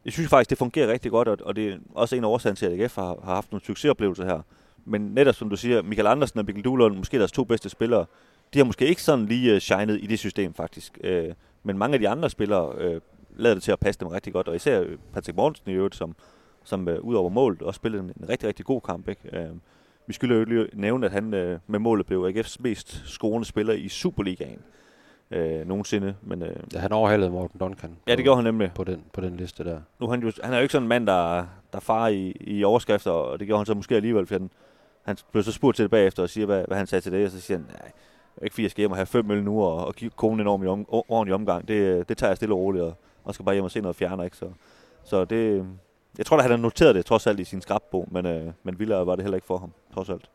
jeg 0.07 0.13
synes 0.13 0.29
faktisk, 0.29 0.49
det 0.49 0.57
fungerer 0.57 0.91
rigtig 0.91 1.11
godt, 1.11 1.27
og, 1.27 1.37
og 1.41 1.55
det 1.55 1.67
er 1.67 1.77
også 1.95 2.15
en 2.15 2.23
af 2.23 2.27
årsagen 2.27 2.55
til, 2.55 2.65
at 2.65 2.81
AGF 2.81 2.95
har, 2.95 3.17
har 3.23 3.33
haft 3.33 3.51
nogle 3.51 3.65
succesoplevelser 3.65 4.25
her. 4.25 4.41
Men 4.85 5.01
netop 5.01 5.35
som 5.35 5.49
du 5.49 5.55
siger, 5.55 5.81
Michael 5.81 6.07
Andersen 6.07 6.39
og 6.39 6.45
Mikkel 6.45 6.63
Duhlund, 6.63 6.97
måske 6.97 7.19
deres 7.19 7.31
to 7.31 7.43
bedste 7.43 7.69
spillere, 7.69 8.05
de 8.53 8.59
har 8.59 8.65
måske 8.65 8.87
ikke 8.87 9.03
sådan 9.03 9.25
lige 9.25 9.53
øh, 9.53 9.59
shined 9.59 9.95
i 9.95 10.07
det 10.07 10.19
system 10.19 10.53
faktisk. 10.53 10.97
Øh, 11.03 11.33
men 11.63 11.77
mange 11.77 11.93
af 11.93 11.99
de 11.99 12.09
andre 12.09 12.29
spillere 12.29 12.73
øh, 12.77 13.01
lader 13.35 13.55
det 13.55 13.63
til 13.63 13.71
at 13.71 13.79
passe 13.79 13.99
dem 13.99 14.07
rigtig 14.07 14.33
godt, 14.33 14.47
og 14.47 14.55
især 14.55 14.81
øh, 14.81 14.97
Patrick 15.13 15.37
Mortensen 15.37 15.71
i 15.71 15.73
øvrigt, 15.73 15.95
som, 15.95 16.15
som 16.63 16.87
øh, 16.89 16.99
ud 17.01 17.15
over 17.15 17.29
målet 17.29 17.61
også 17.61 17.77
spillede 17.77 18.03
en, 18.03 18.11
en 18.21 18.29
rigtig, 18.29 18.47
rigtig 18.47 18.65
god 18.65 18.81
kamp. 18.81 19.07
Ikke? 19.07 19.37
Øh, 19.37 19.49
vi 20.07 20.13
skylder 20.13 20.35
jo 20.35 20.43
lige 20.43 20.67
nævne, 20.73 21.05
at 21.05 21.11
han 21.11 21.33
øh, 21.33 21.59
med 21.67 21.79
målet 21.79 22.05
blev 22.05 22.31
AGF's 22.35 22.55
mest 22.59 23.03
scorende 23.05 23.45
spiller 23.45 23.73
i 23.73 23.87
Superligaen 23.87 24.59
øh, 25.31 25.67
nogensinde. 25.67 26.15
Men 26.21 26.41
øh, 26.41 26.55
ja, 26.73 26.79
han 26.79 26.91
overhalede 26.91 27.29
Morten 27.29 27.59
Duncan 27.59 27.97
ja, 28.07 28.15
det 28.15 28.23
gjorde 28.23 28.35
han 28.35 28.43
nemlig. 28.43 28.71
på, 28.75 28.83
den, 28.83 29.03
på 29.13 29.21
den 29.21 29.35
liste 29.35 29.63
der. 29.63 29.79
Nu 29.99 30.09
han, 30.09 30.21
jo, 30.21 30.31
han 30.43 30.53
er 30.53 30.57
jo 30.57 30.61
ikke 30.61 30.71
sådan 30.71 30.83
en 30.83 30.89
mand, 30.89 31.07
der, 31.07 31.45
der 31.73 31.79
farer 31.79 32.07
i, 32.07 32.35
i 32.39 32.63
overskrifter, 32.63 33.11
og 33.11 33.39
det 33.39 33.47
gjorde 33.47 33.59
han 33.59 33.65
så 33.65 33.73
måske 33.73 33.95
alligevel, 33.95 34.25
for 34.25 34.35
han, 34.35 34.49
han 35.03 35.17
blev 35.31 35.43
så 35.43 35.51
spurgt 35.51 35.75
til 35.75 35.83
det 35.83 35.91
bagefter 35.91 36.23
og 36.23 36.29
siger, 36.29 36.45
hvad, 36.45 36.63
hvad 36.67 36.77
han 36.77 36.87
sagde 36.87 37.01
til 37.01 37.11
det, 37.11 37.25
og 37.25 37.31
så 37.31 37.41
siger 37.41 37.57
han, 37.57 37.67
nej, 37.69 37.91
ikke 38.43 38.53
fordi 38.53 38.63
jeg 38.63 38.71
skal 38.71 38.81
hjem 38.81 38.91
og 38.91 38.97
have 38.97 39.05
fem 39.05 39.31
øl 39.31 39.43
nu 39.43 39.63
og, 39.63 39.85
og 39.85 39.95
give 39.95 40.11
konen 40.15 40.39
en 40.39 40.47
ordentlig, 40.47 40.69
om, 40.69 40.85
ordentlig 40.89 41.35
omgang. 41.35 41.67
Det, 41.67 42.09
det 42.09 42.17
tager 42.17 42.29
jeg 42.29 42.37
stille 42.37 42.55
og 42.55 42.59
roligt, 42.59 42.83
og, 42.83 42.93
og 43.23 43.33
skal 43.33 43.45
bare 43.45 43.55
hjem 43.55 43.63
og 43.63 43.71
se 43.71 43.81
noget 43.81 43.95
fjerner, 43.95 44.23
ikke? 44.23 44.37
Så, 44.37 44.49
så 45.03 45.25
det, 45.25 45.65
jeg 46.17 46.25
tror 46.25 46.37
da, 46.37 46.41
han 46.41 46.51
har 46.51 46.57
noteret 46.57 46.95
det 46.95 47.05
trods 47.05 47.27
alt 47.27 47.39
i 47.39 47.43
sin 47.43 47.61
skrabbog, 47.61 48.07
men, 48.11 48.25
øh, 48.25 48.51
men 48.63 48.79
vildere 48.79 49.05
var 49.05 49.15
det 49.15 49.23
heller 49.23 49.37
ikke 49.37 49.47
for 49.47 49.57
ham, 49.57 49.71
trods 49.93 50.09
alt. 50.09 50.29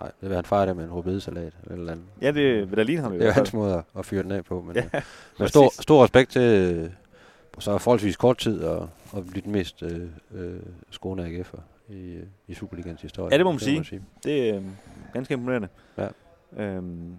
Nej, 0.00 0.10
det 0.20 0.28
vil 0.28 0.34
han 0.36 0.44
fejre 0.44 0.66
det 0.66 0.76
med 0.76 0.84
en 0.84 0.92
rødbedesalat 0.92 1.52
eller 1.62 1.76
eller 1.76 1.92
andet. 1.92 2.04
Ja, 2.22 2.30
det 2.30 2.70
vil 2.70 2.76
da 2.78 2.82
ligne 2.82 3.02
ham 3.02 3.12
i 3.12 3.14
Det 3.16 3.20
er 3.22 3.24
hvert 3.26 3.34
fald. 3.34 3.46
hans 3.46 3.52
måde 3.52 3.74
at, 3.74 3.84
at 3.98 4.06
fyre 4.06 4.22
den 4.22 4.30
af 4.32 4.44
på. 4.44 4.60
Men, 4.60 4.76
Ja, 4.76 4.82
ja, 4.94 5.00
men 5.38 5.48
stor, 5.48 5.64
præcis. 5.68 5.82
stor 5.82 6.02
respekt 6.02 6.30
til 6.30 6.42
øh, 6.42 6.90
så 7.58 7.78
forholdsvis 7.78 8.16
kort 8.16 8.38
tid 8.38 8.64
at, 8.64 8.82
at 9.16 9.26
blive 9.30 9.42
den 9.44 9.52
mest 9.52 9.82
øh, 9.82 10.08
øh, 10.34 10.60
skåne 10.90 11.26
AGF'er 11.26 11.60
i, 11.88 12.12
øh, 12.14 12.22
i 12.48 12.54
Superligans 12.54 13.02
historie. 13.02 13.28
Ja, 13.32 13.38
det 13.38 13.44
må 13.46 13.52
man 13.52 13.58
sige. 13.60 14.02
Det 14.24 14.50
er 14.50 14.56
øh, 14.56 14.62
ganske 15.12 15.34
imponerende. 15.34 15.68
Ja. 15.98 16.08
Øhm, 16.56 17.16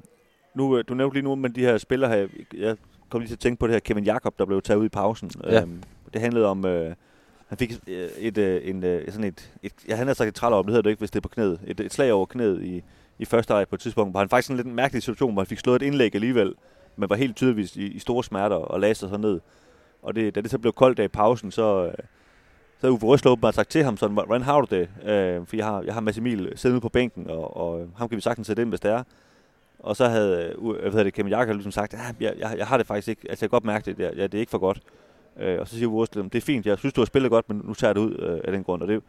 nu, 0.56 0.78
øh, 0.78 0.84
du 0.88 0.94
nævnte 0.94 1.16
lige 1.16 1.24
nu, 1.24 1.36
men 1.36 1.56
de 1.56 1.62
her 1.62 1.78
spillere 1.78 2.12
her, 2.12 2.28
jeg 2.58 2.78
kom 3.10 3.20
lige 3.20 3.28
til 3.30 3.36
at 3.36 3.40
tænke 3.40 3.60
på 3.60 3.68
det 3.68 3.74
her 3.76 3.80
Kevin 3.80 4.04
Jakob, 4.04 4.40
der 4.40 4.46
blev 4.46 4.62
taget 4.62 4.80
ud 4.80 4.86
i 4.86 4.90
pausen. 4.90 5.32
Ja. 5.44 5.62
Øhm, 5.62 5.84
det 6.14 6.22
handlede 6.22 6.46
om, 6.46 6.66
øh, 6.66 6.96
han 7.60 7.70
fik 7.70 7.80
øh, 7.88 8.10
et, 8.18 8.38
øh, 8.38 8.70
en, 8.70 8.84
øh, 8.84 9.12
sådan 9.12 9.24
et, 9.24 9.52
et, 9.64 9.74
jeg 9.88 9.98
han 9.98 10.16
sagt 10.16 10.28
et 10.28 10.36
træl 10.36 10.52
det 10.52 10.66
hedder 10.66 10.82
det 10.82 10.90
ikke, 10.90 11.00
hvis 11.00 11.12
det 11.12 11.20
er 11.20 11.22
på 11.22 11.30
knæet, 11.30 11.60
et, 11.68 11.80
et 11.80 11.94
slag 11.94 12.14
over 12.14 12.26
knæet 12.26 12.64
i, 12.64 12.84
i 13.20 13.26
første 13.26 13.54
leg 13.54 13.68
på 13.68 13.76
et 13.76 13.82
tidspunkt, 13.82 14.14
hvor 14.14 14.20
han 14.20 14.30
faktisk 14.30 14.48
sådan 14.48 14.58
lidt 14.58 14.68
en 14.68 14.76
mærkelig 14.76 15.04
situation, 15.04 15.34
hvor 15.34 15.42
han 15.42 15.48
fik 15.48 15.60
slået 15.60 15.82
et 15.82 15.86
indlæg 15.86 16.16
alligevel, 16.16 16.54
men 16.96 17.10
var 17.10 17.16
helt 17.16 17.36
tydeligvis 17.36 17.76
i, 17.76 17.86
i 17.86 18.00
store 18.00 18.24
smerter 18.24 18.56
og 18.56 18.80
lagde 18.80 18.96
sig 18.96 19.10
så 19.10 19.18
ned. 19.18 19.40
Og 20.02 20.16
det, 20.16 20.36
da 20.36 20.42
det 20.42 20.52
så 20.52 20.58
blev 20.58 20.74
koldt 20.74 21.00
af 21.00 21.04
i 21.04 21.08
pausen, 21.08 21.52
så, 21.52 21.86
øh, 21.86 21.94
så 22.82 22.90
Uffe 22.90 23.06
Røsler 23.06 23.32
åbenbart 23.32 23.56
sagt 23.56 23.70
til 23.70 23.84
ham 23.84 23.98
sådan, 23.98 24.14
hvordan 24.14 24.42
har 24.42 24.62
du 24.62 24.76
det? 24.76 25.10
Øh, 25.10 25.48
for 25.48 25.56
jeg 25.56 25.66
har, 25.66 25.82
jeg 25.82 25.94
har 25.94 26.02
Mads 26.02 26.18
Emil 26.18 26.54
siddende 26.56 26.82
på 26.82 26.90
bænken, 26.90 27.30
og, 27.30 27.58
og 27.58 27.82
øh, 27.82 27.88
ham 27.98 28.10
kan 28.10 28.16
vi 28.16 28.22
sagtens 28.22 28.48
sætte 28.48 28.62
ind, 28.62 28.70
hvis 28.70 28.80
det 28.80 28.92
er. 28.92 29.04
Og 29.80 29.96
så 29.96 30.08
havde, 30.08 30.54
øh, 30.62 30.72
hvad 30.72 30.92
hedder 30.92 31.04
det, 31.04 31.14
Kevin 31.14 31.32
Jakob 31.32 31.56
ligesom 31.56 31.72
sagt, 31.72 31.94
ja, 31.94 32.00
jeg, 32.20 32.34
jeg, 32.40 32.56
jeg, 32.58 32.68
har 32.68 32.78
det 32.78 32.88
faktisk 32.88 33.08
ikke, 33.08 33.22
altså 33.30 33.46
jeg 33.46 33.50
kan 33.50 33.56
godt 33.56 33.66
mærke 33.66 33.92
det, 33.92 34.00
ja, 34.00 34.24
det 34.28 34.34
er 34.34 34.40
ikke 34.40 34.52
for 34.52 34.58
godt. 34.58 34.82
Øh, 35.40 35.60
og 35.60 35.68
så 35.68 35.76
siger 35.76 35.88
Uwe 35.88 36.02
Røsler, 36.02 36.24
det 36.24 36.36
er 36.36 36.42
fint, 36.42 36.66
jeg 36.66 36.78
synes, 36.78 36.94
du 36.94 37.02
har 37.02 37.06
spillet 37.06 37.32
godt, 37.32 37.50
men 37.50 37.62
nu 37.64 37.74
tager 37.74 37.90
jeg 37.90 37.96
det 37.96 38.02
ud 38.02 38.18
øh, 38.20 38.40
af 38.44 38.52
den 38.52 38.64
grund. 38.64 38.82
Og 38.82 38.88
det 38.88 39.02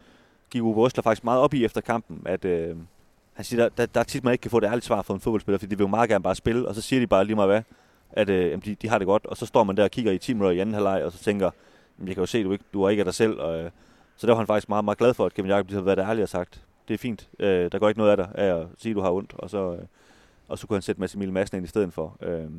gik 0.49 0.61
Uwe 0.61 0.75
Røsler 0.75 1.03
faktisk 1.03 1.23
meget 1.23 1.41
op 1.41 1.53
i 1.53 1.65
efter 1.65 1.81
kampen, 1.81 2.21
at 2.25 2.45
øh, 2.45 2.75
han 3.33 3.45
siger, 3.45 3.63
der, 3.63 3.69
der, 3.69 3.85
der 3.85 3.99
er 3.99 4.03
tit, 4.03 4.23
man 4.23 4.31
ikke 4.31 4.41
kan 4.41 4.51
få 4.51 4.59
det 4.59 4.67
ærligt 4.67 4.85
svar 4.85 5.01
fra 5.01 5.13
en 5.13 5.19
fodboldspiller, 5.19 5.57
fordi 5.57 5.69
de 5.69 5.77
vil 5.77 5.83
jo 5.83 5.89
meget 5.89 6.09
gerne 6.09 6.23
bare 6.23 6.35
spille, 6.35 6.67
og 6.67 6.75
så 6.75 6.81
siger 6.81 6.99
de 6.99 7.07
bare 7.07 7.25
lige 7.25 7.35
meget 7.35 7.49
hvad, 7.49 7.61
at 8.11 8.29
øh, 8.29 8.45
jamen, 8.45 8.61
de, 8.65 8.75
de 8.75 8.89
har 8.89 8.97
det 8.97 9.07
godt, 9.07 9.25
og 9.25 9.37
så 9.37 9.45
står 9.45 9.63
man 9.63 9.77
der 9.77 9.83
og 9.83 9.91
kigger 9.91 10.11
i 10.11 10.17
10 10.17 10.33
minutter 10.33 10.57
i 10.57 10.59
anden 10.59 10.73
halvleg, 10.73 11.03
og 11.03 11.11
så 11.11 11.23
tænker, 11.23 11.51
jamen, 11.97 12.07
jeg 12.07 12.15
kan 12.15 12.21
jo 12.21 12.25
se, 12.25 12.43
du, 12.43 12.51
ikke, 12.51 12.65
du 12.73 12.83
er 12.83 12.89
ikke 12.89 13.01
af 13.01 13.05
dig 13.05 13.13
selv, 13.13 13.39
og, 13.39 13.63
øh, 13.63 13.71
så 14.17 14.27
der 14.27 14.33
var 14.33 14.37
han 14.37 14.47
faktisk 14.47 14.69
meget, 14.69 14.85
meget 14.85 14.97
glad 14.97 15.13
for, 15.13 15.25
at 15.25 15.33
Kevin 15.33 15.51
Jakob 15.51 15.71
har 15.71 15.81
været 15.81 15.99
ærlig 15.99 16.23
og 16.23 16.29
sagt, 16.29 16.61
det 16.87 16.93
er 16.93 16.97
fint, 16.97 17.29
øh, 17.39 17.71
der 17.71 17.79
går 17.79 17.87
ikke 17.87 17.99
noget 17.99 18.11
af 18.11 18.17
dig 18.17 18.29
af 18.35 18.59
at 18.59 18.67
sige, 18.77 18.91
at 18.91 18.95
du 18.95 19.01
har 19.01 19.11
ondt, 19.11 19.33
og 19.37 19.49
så, 19.49 19.73
øh, 19.73 19.81
og 20.47 20.59
så 20.59 20.67
kunne 20.67 20.75
han 20.75 20.81
sætte 20.81 21.01
Mads 21.01 21.15
Emil 21.15 21.33
Madsen 21.33 21.57
ind 21.57 21.65
i 21.65 21.69
stedet 21.69 21.93
for. 21.93 22.17
Øh, 22.21 22.49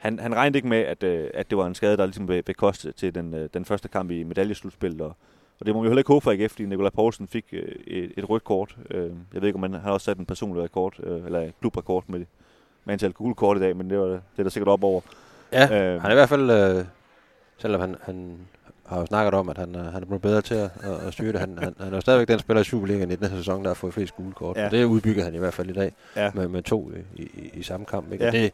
han, 0.00 0.18
han 0.18 0.34
regnede 0.34 0.58
ikke 0.58 0.68
med, 0.68 0.78
at, 0.78 1.02
øh, 1.02 1.30
at 1.34 1.50
det 1.50 1.58
var 1.58 1.66
en 1.66 1.74
skade, 1.74 1.96
der 1.96 2.06
ligesom 2.06 2.28
vil, 2.28 2.42
vil 2.46 2.54
koste 2.54 2.92
til 2.92 3.14
den, 3.14 3.34
øh, 3.34 3.48
den 3.54 3.64
første 3.64 3.88
kamp 3.88 4.10
i 4.10 4.22
medaljeslutspillet. 4.22 5.00
Og, 5.00 5.16
og 5.60 5.66
det 5.66 5.74
må 5.74 5.82
vi 5.82 5.88
heller 5.88 6.00
ikke 6.00 6.12
håbe 6.12 6.24
for 6.24 6.30
AGF, 6.30 6.50
fordi 6.50 6.66
Nikolaj 6.66 6.90
Poulsen 6.90 7.28
fik 7.28 7.44
øh, 7.52 7.74
et, 7.86 8.12
et 8.16 8.30
rødt 8.30 8.44
kort. 8.44 8.76
Øh, 8.90 9.10
jeg 9.34 9.42
ved 9.42 9.48
ikke, 9.48 9.56
om 9.56 9.62
han 9.62 9.74
har 9.74 9.92
også 9.92 10.04
sat 10.04 10.18
en 10.18 10.26
personlig 10.26 10.64
rekord, 10.64 10.94
øh, 11.02 11.24
eller 11.24 11.50
klubrekord 11.60 12.04
med, 12.06 12.18
med 12.84 12.92
antal 12.92 13.12
gule 13.12 13.34
kort 13.34 13.56
i 13.56 13.60
dag, 13.60 13.76
men 13.76 13.90
det, 13.90 13.98
var, 13.98 14.06
det 14.06 14.20
er 14.38 14.42
der 14.42 14.50
sikkert 14.50 14.68
op 14.68 14.84
over. 14.84 15.00
Ja, 15.52 15.62
øh, 15.62 16.02
han 16.02 16.10
er 16.10 16.14
i 16.14 16.16
hvert 16.16 16.28
fald, 16.28 16.50
øh, 16.50 16.84
selvom 17.58 17.80
han, 17.80 17.96
han 18.02 18.38
har 18.86 19.00
jo 19.00 19.06
snakket 19.06 19.34
om, 19.34 19.48
at 19.48 19.58
han, 19.58 19.76
øh, 19.76 19.84
han 19.84 20.02
er 20.02 20.06
blevet 20.06 20.22
bedre 20.22 20.42
til 20.42 20.54
at, 20.54 20.70
at, 21.06 21.12
styre 21.12 21.32
det. 21.32 21.40
Han, 21.40 21.58
han, 21.58 21.74
han 21.80 21.92
er 21.92 21.94
jo 21.94 22.00
stadigvæk 22.00 22.28
den 22.28 22.38
spiller 22.38 22.60
i 22.60 22.64
Superligaen 22.64 23.10
i 23.10 23.16
den 23.16 23.30
her 23.30 23.36
sæson, 23.36 23.62
der 23.62 23.68
har 23.68 23.74
fået 23.74 23.94
flest 23.94 24.16
gule 24.16 24.32
kort. 24.32 24.56
Ja. 24.56 24.64
Og 24.64 24.70
det 24.70 24.84
udbygger 24.84 25.24
han 25.24 25.34
i 25.34 25.38
hvert 25.38 25.54
fald 25.54 25.70
i 25.70 25.72
dag 25.72 25.92
ja. 26.16 26.30
med, 26.34 26.48
med 26.48 26.62
to 26.62 26.90
i, 27.16 27.22
i, 27.22 27.50
i 27.54 27.62
samme 27.62 27.86
kamp. 27.86 28.12
Ikke? 28.12 28.24
Ja. 28.24 28.30
det, 28.30 28.52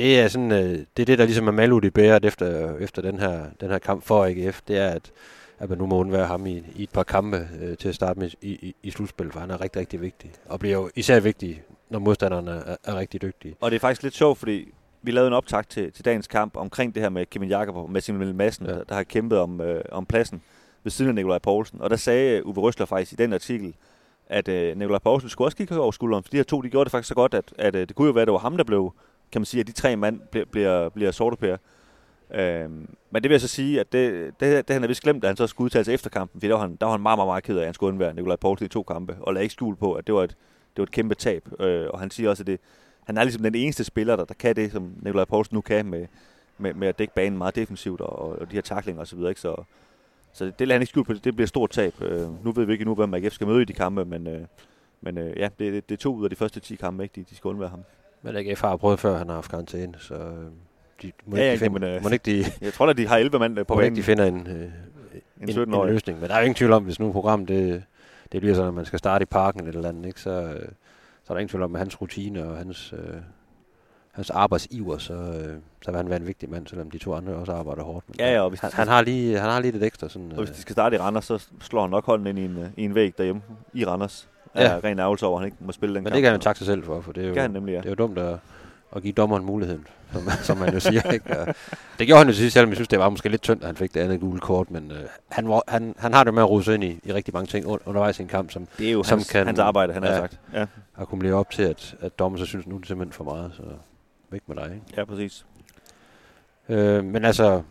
det 0.00 0.20
er 0.20 0.28
sådan, 0.28 0.52
øh, 0.52 0.78
det 0.96 1.02
er 1.02 1.04
det, 1.04 1.18
der 1.18 1.24
ligesom 1.24 1.48
er 1.48 1.52
malut 1.52 1.84
i 1.84 1.90
bæret 1.90 2.24
efter, 2.24 2.76
efter 2.76 3.02
den, 3.02 3.18
her, 3.18 3.44
den 3.60 3.70
her 3.70 3.78
kamp 3.78 4.04
for 4.04 4.24
AGF. 4.24 4.60
Det 4.68 4.78
er, 4.78 4.88
at, 4.88 5.12
at 5.58 5.68
man 5.68 5.78
nu 5.78 5.86
må 5.86 5.96
undvære 5.96 6.26
ham 6.26 6.46
i, 6.46 6.62
i 6.76 6.82
et 6.82 6.90
par 6.90 7.02
kampe 7.02 7.48
øh, 7.62 7.76
til 7.76 7.88
at 7.88 7.94
starte 7.94 8.20
med 8.20 8.30
i, 8.42 8.50
i, 8.50 8.74
i 8.82 8.90
slutspillet, 8.90 9.32
for 9.32 9.40
han 9.40 9.50
er 9.50 9.60
rigtig, 9.60 9.80
rigtig 9.80 10.00
vigtig. 10.00 10.30
Og 10.46 10.60
bliver 10.60 10.76
jo 10.76 10.90
især 10.96 11.20
vigtig, 11.20 11.62
når 11.90 11.98
modstanderne 11.98 12.50
er, 12.50 12.76
er 12.84 12.96
rigtig 12.96 13.22
dygtige. 13.22 13.56
Og 13.60 13.70
det 13.70 13.76
er 13.76 13.80
faktisk 13.80 14.02
lidt 14.02 14.14
sjovt, 14.14 14.38
fordi 14.38 14.72
vi 15.02 15.10
lavede 15.10 15.28
en 15.28 15.34
optag 15.34 15.68
til, 15.68 15.92
til 15.92 16.04
dagens 16.04 16.26
kamp 16.26 16.56
omkring 16.56 16.94
det 16.94 17.02
her 17.02 17.10
med 17.10 17.26
Kevin 17.26 17.48
Jakob 17.48 17.76
og 17.76 17.90
Massimilian 17.90 18.36
Madsen, 18.36 18.66
ja. 18.66 18.72
der, 18.72 18.84
der 18.84 18.94
har 18.94 19.02
kæmpet 19.02 19.38
om, 19.38 19.60
øh, 19.60 19.84
om 19.92 20.06
pladsen 20.06 20.42
ved 20.82 20.90
siden 20.90 21.08
af 21.08 21.14
Nikolaj 21.14 21.38
Poulsen. 21.38 21.80
Og 21.80 21.90
der 21.90 21.96
sagde 21.96 22.46
Uwe 22.46 22.54
Røsler 22.54 22.86
faktisk 22.86 23.12
i 23.12 23.16
den 23.16 23.32
artikel, 23.32 23.74
at 24.26 24.48
øh, 24.48 24.78
Nikolaj 24.78 24.98
Poulsen 24.98 25.30
skulle 25.30 25.46
også 25.46 25.56
kigge 25.56 25.80
over 25.80 25.90
skulderen, 25.90 26.24
for 26.24 26.30
de 26.30 26.36
her 26.36 26.44
to, 26.44 26.60
de 26.60 26.70
gjorde 26.70 26.84
det 26.84 26.90
faktisk 26.90 27.08
så 27.08 27.14
godt, 27.14 27.34
at, 27.34 27.44
at 27.58 27.76
øh, 27.76 27.88
det 27.88 27.96
kunne 27.96 28.06
jo 28.06 28.12
være, 28.12 28.22
at 28.22 28.26
det 28.26 28.32
var 28.32 28.38
ham, 28.38 28.56
der 28.56 28.64
blev, 28.64 28.92
kan 29.32 29.40
man 29.40 29.46
sige, 29.46 29.60
at 29.60 29.66
de 29.66 29.72
tre 29.72 29.96
mand 29.96 30.20
bliver, 30.30 30.44
bliver, 30.44 30.88
bliver 30.88 31.10
sortepære. 31.10 31.58
Øhm, 32.34 32.88
men 33.10 33.22
det 33.22 33.28
vil 33.28 33.30
jeg 33.30 33.40
så 33.40 33.48
sige, 33.48 33.80
at 33.80 33.92
det, 33.92 34.34
det, 34.40 34.68
det 34.68 34.74
han 34.74 34.84
er 34.84 34.88
vist 34.88 35.02
glemt, 35.02 35.24
at 35.24 35.28
han 35.28 35.36
så 35.36 35.46
skulle 35.46 35.64
udtale 35.64 35.84
sig 35.84 35.94
efter 35.94 36.10
kampen, 36.10 36.40
for 36.40 36.48
der 36.48 36.54
var 36.54 36.60
han, 36.60 36.76
der 36.76 36.86
var 36.86 36.92
han 36.92 37.00
meget, 37.00 37.18
meget, 37.18 37.28
meget 37.28 37.44
ked 37.44 37.56
af, 37.56 37.60
at 37.60 37.66
han 37.66 37.74
skulle 37.74 37.92
undvære 37.92 38.14
Nikolaj 38.14 38.36
Poulsen 38.36 38.66
i 38.66 38.68
to 38.68 38.82
kampe, 38.82 39.16
og 39.20 39.34
lagde 39.34 39.44
ikke 39.44 39.52
skjul 39.52 39.76
på, 39.76 39.92
at 39.92 40.06
det 40.06 40.14
var 40.14 40.24
et, 40.24 40.30
det 40.30 40.78
var 40.78 40.82
et 40.82 40.90
kæmpe 40.90 41.14
tab. 41.14 41.48
Øh, 41.60 41.86
og 41.90 42.00
han 42.00 42.10
siger 42.10 42.30
også, 42.30 42.42
at 42.42 42.46
det, 42.46 42.60
han 43.04 43.16
er 43.16 43.24
ligesom 43.24 43.42
den 43.42 43.54
eneste 43.54 43.84
spiller, 43.84 44.16
der, 44.16 44.24
der 44.24 44.34
kan 44.34 44.56
det, 44.56 44.72
som 44.72 44.92
Nikolaj 45.02 45.24
Poulsen 45.24 45.54
nu 45.54 45.60
kan 45.60 45.86
med, 45.86 46.06
med, 46.58 46.74
med 46.74 46.88
at 46.88 46.98
dække 46.98 47.14
banen 47.14 47.38
meget 47.38 47.56
defensivt 47.56 48.00
og, 48.00 48.40
og 48.40 48.50
de 48.50 48.54
her 48.56 48.62
taklinger 48.62 49.02
osv. 49.02 49.18
Ikke? 49.18 49.40
Så, 49.40 49.64
så 50.32 50.44
det, 50.44 50.58
det 50.58 50.68
lader 50.68 50.76
han 50.76 50.82
ikke 50.82 50.90
skjul 50.90 51.04
på, 51.04 51.12
det, 51.12 51.24
det 51.24 51.34
bliver 51.34 51.44
et 51.44 51.48
stort 51.48 51.70
tab. 51.70 52.02
Øh, 52.02 52.44
nu 52.44 52.52
ved 52.52 52.64
vi 52.64 52.72
ikke 52.72 52.84
nu, 52.84 52.94
hvem 52.94 53.14
AGF 53.14 53.32
skal 53.32 53.46
møde 53.46 53.62
i 53.62 53.64
de 53.64 53.72
kampe, 53.72 54.04
men, 54.04 54.26
øh, 54.26 54.40
men 55.00 55.18
øh, 55.18 55.38
ja, 55.38 55.48
det, 55.58 55.72
det, 55.72 55.88
det 55.88 55.94
er 55.94 55.98
to 55.98 56.14
ud 56.14 56.24
af 56.24 56.30
de 56.30 56.36
første 56.36 56.60
10 56.60 56.76
kampe, 56.76 57.02
ikke? 57.02 57.12
De, 57.20 57.24
de 57.30 57.36
skal 57.36 57.48
undvære 57.48 57.68
ham. 57.68 57.84
Men 58.22 58.36
AGF 58.36 58.60
har 58.60 58.76
prøvet 58.76 59.00
før, 59.00 59.18
han 59.18 59.28
har 59.28 59.34
haft 59.34 59.50
karantæne, 59.50 59.94
så 59.98 60.14
øh, 60.14 60.50
de, 61.02 61.12
må, 61.26 61.36
ja, 61.36 61.42
ikke 61.42 61.52
de 61.54 61.58
finde, 61.58 61.80
men, 61.80 61.88
øh, 61.88 62.02
må 62.02 62.08
ikke 62.08 62.22
de, 62.24 62.44
jeg 62.66 62.72
tror 62.72 62.86
at 62.86 62.96
de 62.96 63.06
har 63.06 63.16
11 63.16 63.38
mand 63.38 63.58
øh, 63.58 63.66
på 63.66 63.74
banen. 63.74 63.84
ikke 63.84 63.96
de 63.96 64.02
finder 64.02 64.24
en, 64.24 64.46
øh, 64.46 64.62
en, 65.40 65.58
en, 65.58 65.74
en, 65.74 65.86
løsning. 65.86 66.20
Men 66.20 66.28
der 66.28 66.34
er 66.34 66.38
jo 66.38 66.44
ingen 66.44 66.54
tvivl 66.54 66.72
om, 66.72 66.84
hvis 66.84 67.00
nu 67.00 67.12
programmet 67.12 67.48
det, 67.48 67.84
det 68.32 68.40
bliver 68.40 68.54
sådan, 68.54 68.68
at 68.68 68.74
man 68.74 68.84
skal 68.84 68.98
starte 68.98 69.22
i 69.22 69.26
parken 69.26 69.60
eller 69.60 69.70
et 69.70 69.76
eller 69.76 69.88
andet, 69.88 70.06
ikke? 70.06 70.20
Så, 70.20 70.30
øh, 70.30 70.68
så 71.24 71.32
er 71.32 71.34
der 71.34 71.38
ingen 71.38 71.48
tvivl 71.48 71.62
om, 71.62 71.74
at 71.74 71.78
hans 71.78 72.00
rutine 72.00 72.44
og 72.44 72.56
hans, 72.56 72.92
øh, 72.92 73.20
hans 74.12 74.30
arbejdsiver, 74.30 74.98
så, 74.98 75.14
øh, 75.14 75.56
så 75.82 75.90
vil 75.90 75.96
han 75.96 76.08
være 76.08 76.20
en 76.20 76.26
vigtig 76.26 76.50
mand, 76.50 76.66
selvom 76.66 76.90
de 76.90 76.98
to 76.98 77.14
andre 77.14 77.34
også 77.34 77.52
arbejder 77.52 77.82
hårdt. 77.82 78.08
Men, 78.08 78.16
ja, 78.18 78.32
ja, 78.32 78.40
og 78.40 78.48
hvis 78.48 78.60
han, 78.60 78.70
han, 78.72 78.88
har 78.88 79.02
lige, 79.02 79.38
han 79.38 79.50
har 79.50 79.60
lige 79.60 79.72
lidt 79.72 79.84
ekstra. 79.84 80.08
Sådan, 80.08 80.32
og 80.32 80.38
hvis 80.44 80.50
de 80.50 80.60
skal 80.60 80.72
starte 80.72 80.96
i 80.96 80.98
Randers, 80.98 81.24
så 81.24 81.46
slår 81.60 81.80
han 81.80 81.90
nok 81.90 82.06
hånden 82.06 82.26
ind 82.26 82.38
i 82.38 82.44
en, 82.44 82.72
i 82.76 82.84
en 82.84 82.94
væg 82.94 83.18
derhjemme 83.18 83.42
i 83.72 83.84
Randers. 83.84 84.28
Ja. 84.54 84.60
Er 84.60 84.84
ren 84.84 84.98
ærgelse 84.98 85.26
over, 85.26 85.36
at 85.38 85.40
han 85.42 85.46
ikke 85.46 85.56
må 85.60 85.72
spille 85.72 85.94
den 85.94 86.02
Men 86.04 86.10
kamp. 86.10 86.14
det 86.14 86.22
kan 86.22 86.30
han 86.30 86.40
takke 86.40 86.58
sig 86.58 86.66
selv 86.66 86.84
for, 86.84 87.00
for 87.00 87.12
det 87.12 87.22
er 87.24 87.28
jo, 87.28 87.34
det, 87.34 87.42
han 87.42 87.50
nemlig, 87.50 87.72
ja. 87.72 87.78
det 87.78 87.84
er 87.84 87.90
jo 87.90 87.94
dumt 87.94 88.18
at, 88.18 88.38
at 88.96 89.02
give 89.02 89.12
dommeren 89.12 89.44
muligheden, 89.44 89.86
som, 90.12 90.22
som 90.42 90.56
man 90.56 90.74
jo 90.74 90.80
siger. 90.80 91.10
Ikke? 91.12 91.38
Og 91.38 91.54
det 91.98 92.06
gjorde 92.06 92.18
han 92.18 92.26
jo 92.26 92.34
sidst, 92.34 92.52
selvom 92.54 92.70
jeg 92.70 92.76
synes, 92.76 92.88
det 92.88 92.98
var 92.98 93.10
måske 93.10 93.28
lidt 93.28 93.42
tyndt, 93.42 93.62
at 93.62 93.66
han 93.66 93.76
fik 93.76 93.94
det 93.94 94.00
andet 94.00 94.20
gule 94.20 94.40
kort, 94.40 94.70
men 94.70 94.90
øh, 94.90 94.98
han, 95.28 95.48
var, 95.48 95.62
han, 95.68 95.94
han 95.98 96.14
har 96.14 96.24
det 96.24 96.34
med 96.34 96.42
at 96.42 96.50
rode 96.50 96.64
sig 96.64 96.74
ind 96.74 96.84
i, 96.84 97.00
i 97.04 97.12
rigtig 97.12 97.34
mange 97.34 97.46
ting 97.46 97.66
undervejs 97.66 98.18
i 98.18 98.22
en 98.22 98.28
kamp, 98.28 98.50
som, 98.50 98.68
det 98.78 98.88
er 98.88 98.92
jo 98.92 99.02
som 99.02 99.18
hans, 99.18 99.30
kan 99.30 99.46
hans 99.46 99.58
arbejde, 99.58 99.92
han 99.92 100.04
ja, 100.04 100.10
har 100.10 100.16
sagt. 100.16 100.40
Ja. 100.54 100.66
akkumulere 100.96 101.34
op 101.34 101.50
til, 101.50 101.62
at, 101.62 101.94
at 102.00 102.18
dommer 102.18 102.38
så 102.38 102.44
synes, 102.44 102.66
nu 102.66 102.74
er 102.74 102.78
det 102.78 102.88
simpelthen 102.88 103.12
for 103.12 103.24
meget, 103.24 103.52
så 103.56 103.62
væk 104.30 104.42
med 104.46 104.56
dig. 104.56 104.64
Ikke? 104.64 104.86
Ja, 104.96 105.04
præcis. 105.04 105.46
Øh, 106.68 107.04
men 107.04 107.24
altså, 107.24 107.62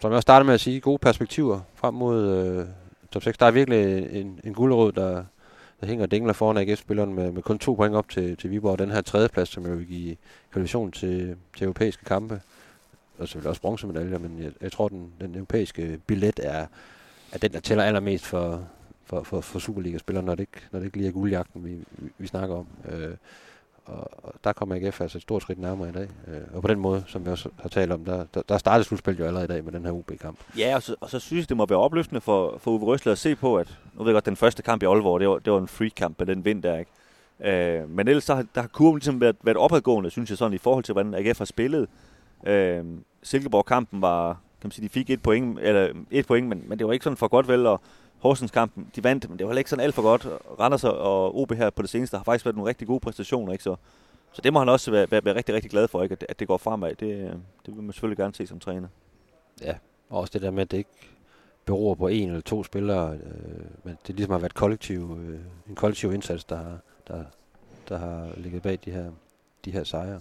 som 0.00 0.10
jeg 0.10 0.16
også 0.16 0.22
startede 0.22 0.46
med 0.46 0.54
at 0.54 0.60
sige, 0.60 0.80
gode 0.80 0.98
perspektiver 0.98 1.60
frem 1.74 1.94
mod 1.94 2.28
øh, 2.28 2.66
top 3.10 3.22
6. 3.22 3.38
Der 3.38 3.46
er 3.46 3.50
virkelig 3.50 4.08
en, 4.20 4.40
en 4.44 4.54
guldråd, 4.54 4.92
der, 4.92 5.24
der 5.80 5.86
hænger 5.86 6.06
dingler 6.06 6.32
foran 6.32 6.56
AGF-spilleren 6.56 7.14
med, 7.14 7.32
med 7.32 7.42
kun 7.42 7.58
to 7.58 7.74
point 7.74 7.94
op 7.94 8.08
til, 8.08 8.36
til 8.36 8.50
Viborg. 8.50 8.72
Og 8.72 8.78
den 8.78 8.90
her 8.90 9.00
tredjeplads, 9.00 9.48
som 9.48 9.66
jo 9.66 9.72
vil 9.72 9.86
give 9.86 10.16
kvalifikation 10.52 10.92
til, 10.92 11.36
til 11.56 11.64
europæiske 11.64 12.04
kampe. 12.04 12.40
Og 13.18 13.28
selvfølgelig 13.28 13.50
også 13.50 13.62
bronzemedaljer, 13.62 14.18
men 14.18 14.42
jeg, 14.42 14.52
jeg 14.60 14.72
tror, 14.72 14.88
den, 14.88 15.12
den 15.20 15.34
europæiske 15.34 16.00
billet 16.06 16.40
er, 16.42 16.66
er 17.32 17.38
den, 17.38 17.52
der 17.52 17.60
tæller 17.60 17.84
allermest 17.84 18.26
for, 18.26 18.68
for, 19.04 19.22
for, 19.22 19.40
for 19.40 19.58
Superliga-spillere, 19.58 20.24
når 20.24 20.34
det 20.34 20.40
ikke, 20.40 20.66
når 20.72 20.78
det 20.78 20.86
ikke 20.86 20.96
lige 20.96 21.08
er 21.08 21.12
guldjagten, 21.12 21.64
vi, 21.64 21.84
vi, 21.90 22.10
vi 22.18 22.26
snakker 22.26 22.56
om. 22.56 22.66
Øh, 22.88 23.14
og, 23.86 24.08
og 24.24 24.34
der 24.44 24.52
kommer 24.52 24.74
AGF 24.74 25.00
altså 25.00 25.18
et 25.18 25.22
stort 25.22 25.42
skridt 25.42 25.58
nærmere 25.58 25.88
i 25.88 25.92
dag. 25.92 26.08
Øh, 26.28 26.40
og 26.54 26.62
på 26.62 26.68
den 26.68 26.78
måde, 26.80 27.04
som 27.06 27.26
vi 27.26 27.30
også 27.30 27.48
har 27.58 27.68
talt 27.68 27.92
om, 27.92 28.04
der, 28.04 28.24
der, 28.34 28.42
der 28.48 28.58
startede 28.58 28.84
slutspillet 28.84 29.20
jo 29.20 29.26
allerede 29.26 29.44
i 29.44 29.48
dag 29.48 29.64
med 29.64 29.72
den 29.72 29.84
her 29.84 29.92
UB-kamp. 29.92 30.38
Ja, 30.58 30.74
og 30.74 30.82
så, 30.82 30.96
og 31.00 31.10
så 31.10 31.18
synes 31.18 31.42
jeg, 31.42 31.48
det 31.48 31.56
må 31.56 31.66
være 31.66 31.78
opløftende 31.78 32.20
for, 32.20 32.58
for 32.58 32.70
Uwe 32.70 32.84
Røsler 32.84 33.12
at 33.12 33.18
se 33.18 33.36
på, 33.36 33.56
at 33.56 33.78
nu 33.94 34.04
ved 34.04 34.10
jeg 34.10 34.14
godt, 34.14 34.26
den 34.26 34.36
første 34.36 34.62
kamp 34.62 34.82
i 34.82 34.86
Aalborg, 34.86 35.20
det 35.20 35.28
var, 35.28 35.38
det 35.38 35.52
var 35.52 35.58
en 35.58 35.68
free-kamp 35.68 36.18
med 36.18 36.26
den 36.26 36.44
vind 36.44 36.62
der, 36.62 36.78
ikke? 36.78 36.90
Øh, 37.40 37.90
men 37.90 38.08
ellers 38.08 38.24
så 38.24 38.34
har, 38.34 38.44
der 38.54 38.60
har 38.60 38.68
kurven 38.68 38.96
ligesom 38.96 39.20
været, 39.20 39.36
været 39.42 39.56
opadgående, 39.56 40.10
synes 40.10 40.30
jeg, 40.30 40.38
sådan 40.38 40.54
i 40.54 40.58
forhold 40.58 40.84
til, 40.84 40.92
hvordan 40.92 41.14
AGF 41.14 41.38
har 41.38 41.44
spillet. 41.44 41.88
Øh, 42.46 42.84
Silkeborg-kampen 43.22 44.02
var, 44.02 44.28
kan 44.32 44.68
man 44.68 44.70
sige, 44.70 44.84
de 44.84 44.88
fik 44.88 45.10
et 45.10 45.22
point, 45.22 45.58
eller 45.58 45.88
et 46.10 46.26
point 46.26 46.48
men, 46.48 46.64
men 46.66 46.78
det 46.78 46.86
var 46.86 46.92
ikke 46.92 47.04
sådan 47.04 47.16
for 47.16 47.28
godt 47.28 47.48
vel, 47.48 47.66
og 47.66 47.80
Horsens-kampen, 48.18 48.90
de 48.96 49.04
vandt, 49.04 49.28
men 49.28 49.38
det 49.38 49.46
var 49.46 49.50
heller 49.50 49.58
ikke 49.58 49.70
sådan 49.70 49.84
alt 49.84 49.94
for 49.94 50.02
godt. 50.02 50.26
Randers 50.60 50.84
og 50.84 51.38
OB 51.38 51.52
her 51.52 51.70
på 51.70 51.82
det 51.82 51.90
seneste 51.90 52.16
har 52.16 52.24
faktisk 52.24 52.44
været 52.44 52.56
nogle 52.56 52.68
rigtig 52.68 52.86
gode 52.86 53.00
præstationer, 53.00 53.52
ikke? 53.52 53.64
Så, 53.64 53.76
så 54.32 54.42
det 54.42 54.52
må 54.52 54.58
han 54.58 54.68
også 54.68 54.90
være, 54.90 55.10
være, 55.10 55.24
være 55.24 55.34
rigtig, 55.34 55.54
rigtig 55.54 55.70
glad 55.70 55.88
for, 55.88 56.02
ikke? 56.02 56.12
At, 56.12 56.26
at 56.28 56.40
det 56.40 56.48
går 56.48 56.56
fremad. 56.56 56.88
Det, 56.88 57.40
det 57.66 57.76
vil 57.76 57.82
man 57.82 57.92
selvfølgelig 57.92 58.18
gerne 58.18 58.34
se 58.34 58.46
som 58.46 58.60
træner. 58.60 58.88
Ja, 59.62 59.74
og 60.10 60.20
også 60.20 60.30
det 60.32 60.42
der 60.42 60.50
med, 60.50 60.62
at 60.62 60.70
det 60.70 60.76
ikke 60.76 61.16
beror 61.64 61.94
på 61.94 62.08
en 62.08 62.28
eller 62.28 62.40
to 62.40 62.64
spillere, 62.64 63.14
øh, 63.14 63.64
men 63.84 63.98
det 64.06 64.16
ligesom 64.16 64.32
har 64.32 64.38
været 64.38 64.54
kollektiv, 64.54 65.18
øh, 65.20 65.38
en 65.68 65.74
kollektiv 65.74 66.12
indsats, 66.12 66.44
der 66.44 66.56
har, 66.56 66.78
der, 67.08 67.24
der 67.88 67.98
har 67.98 68.28
ligget 68.36 68.62
bag 68.62 68.78
de 68.84 68.90
her, 68.90 69.10
de 69.64 69.70
her 69.70 69.84
sejre. 69.84 70.20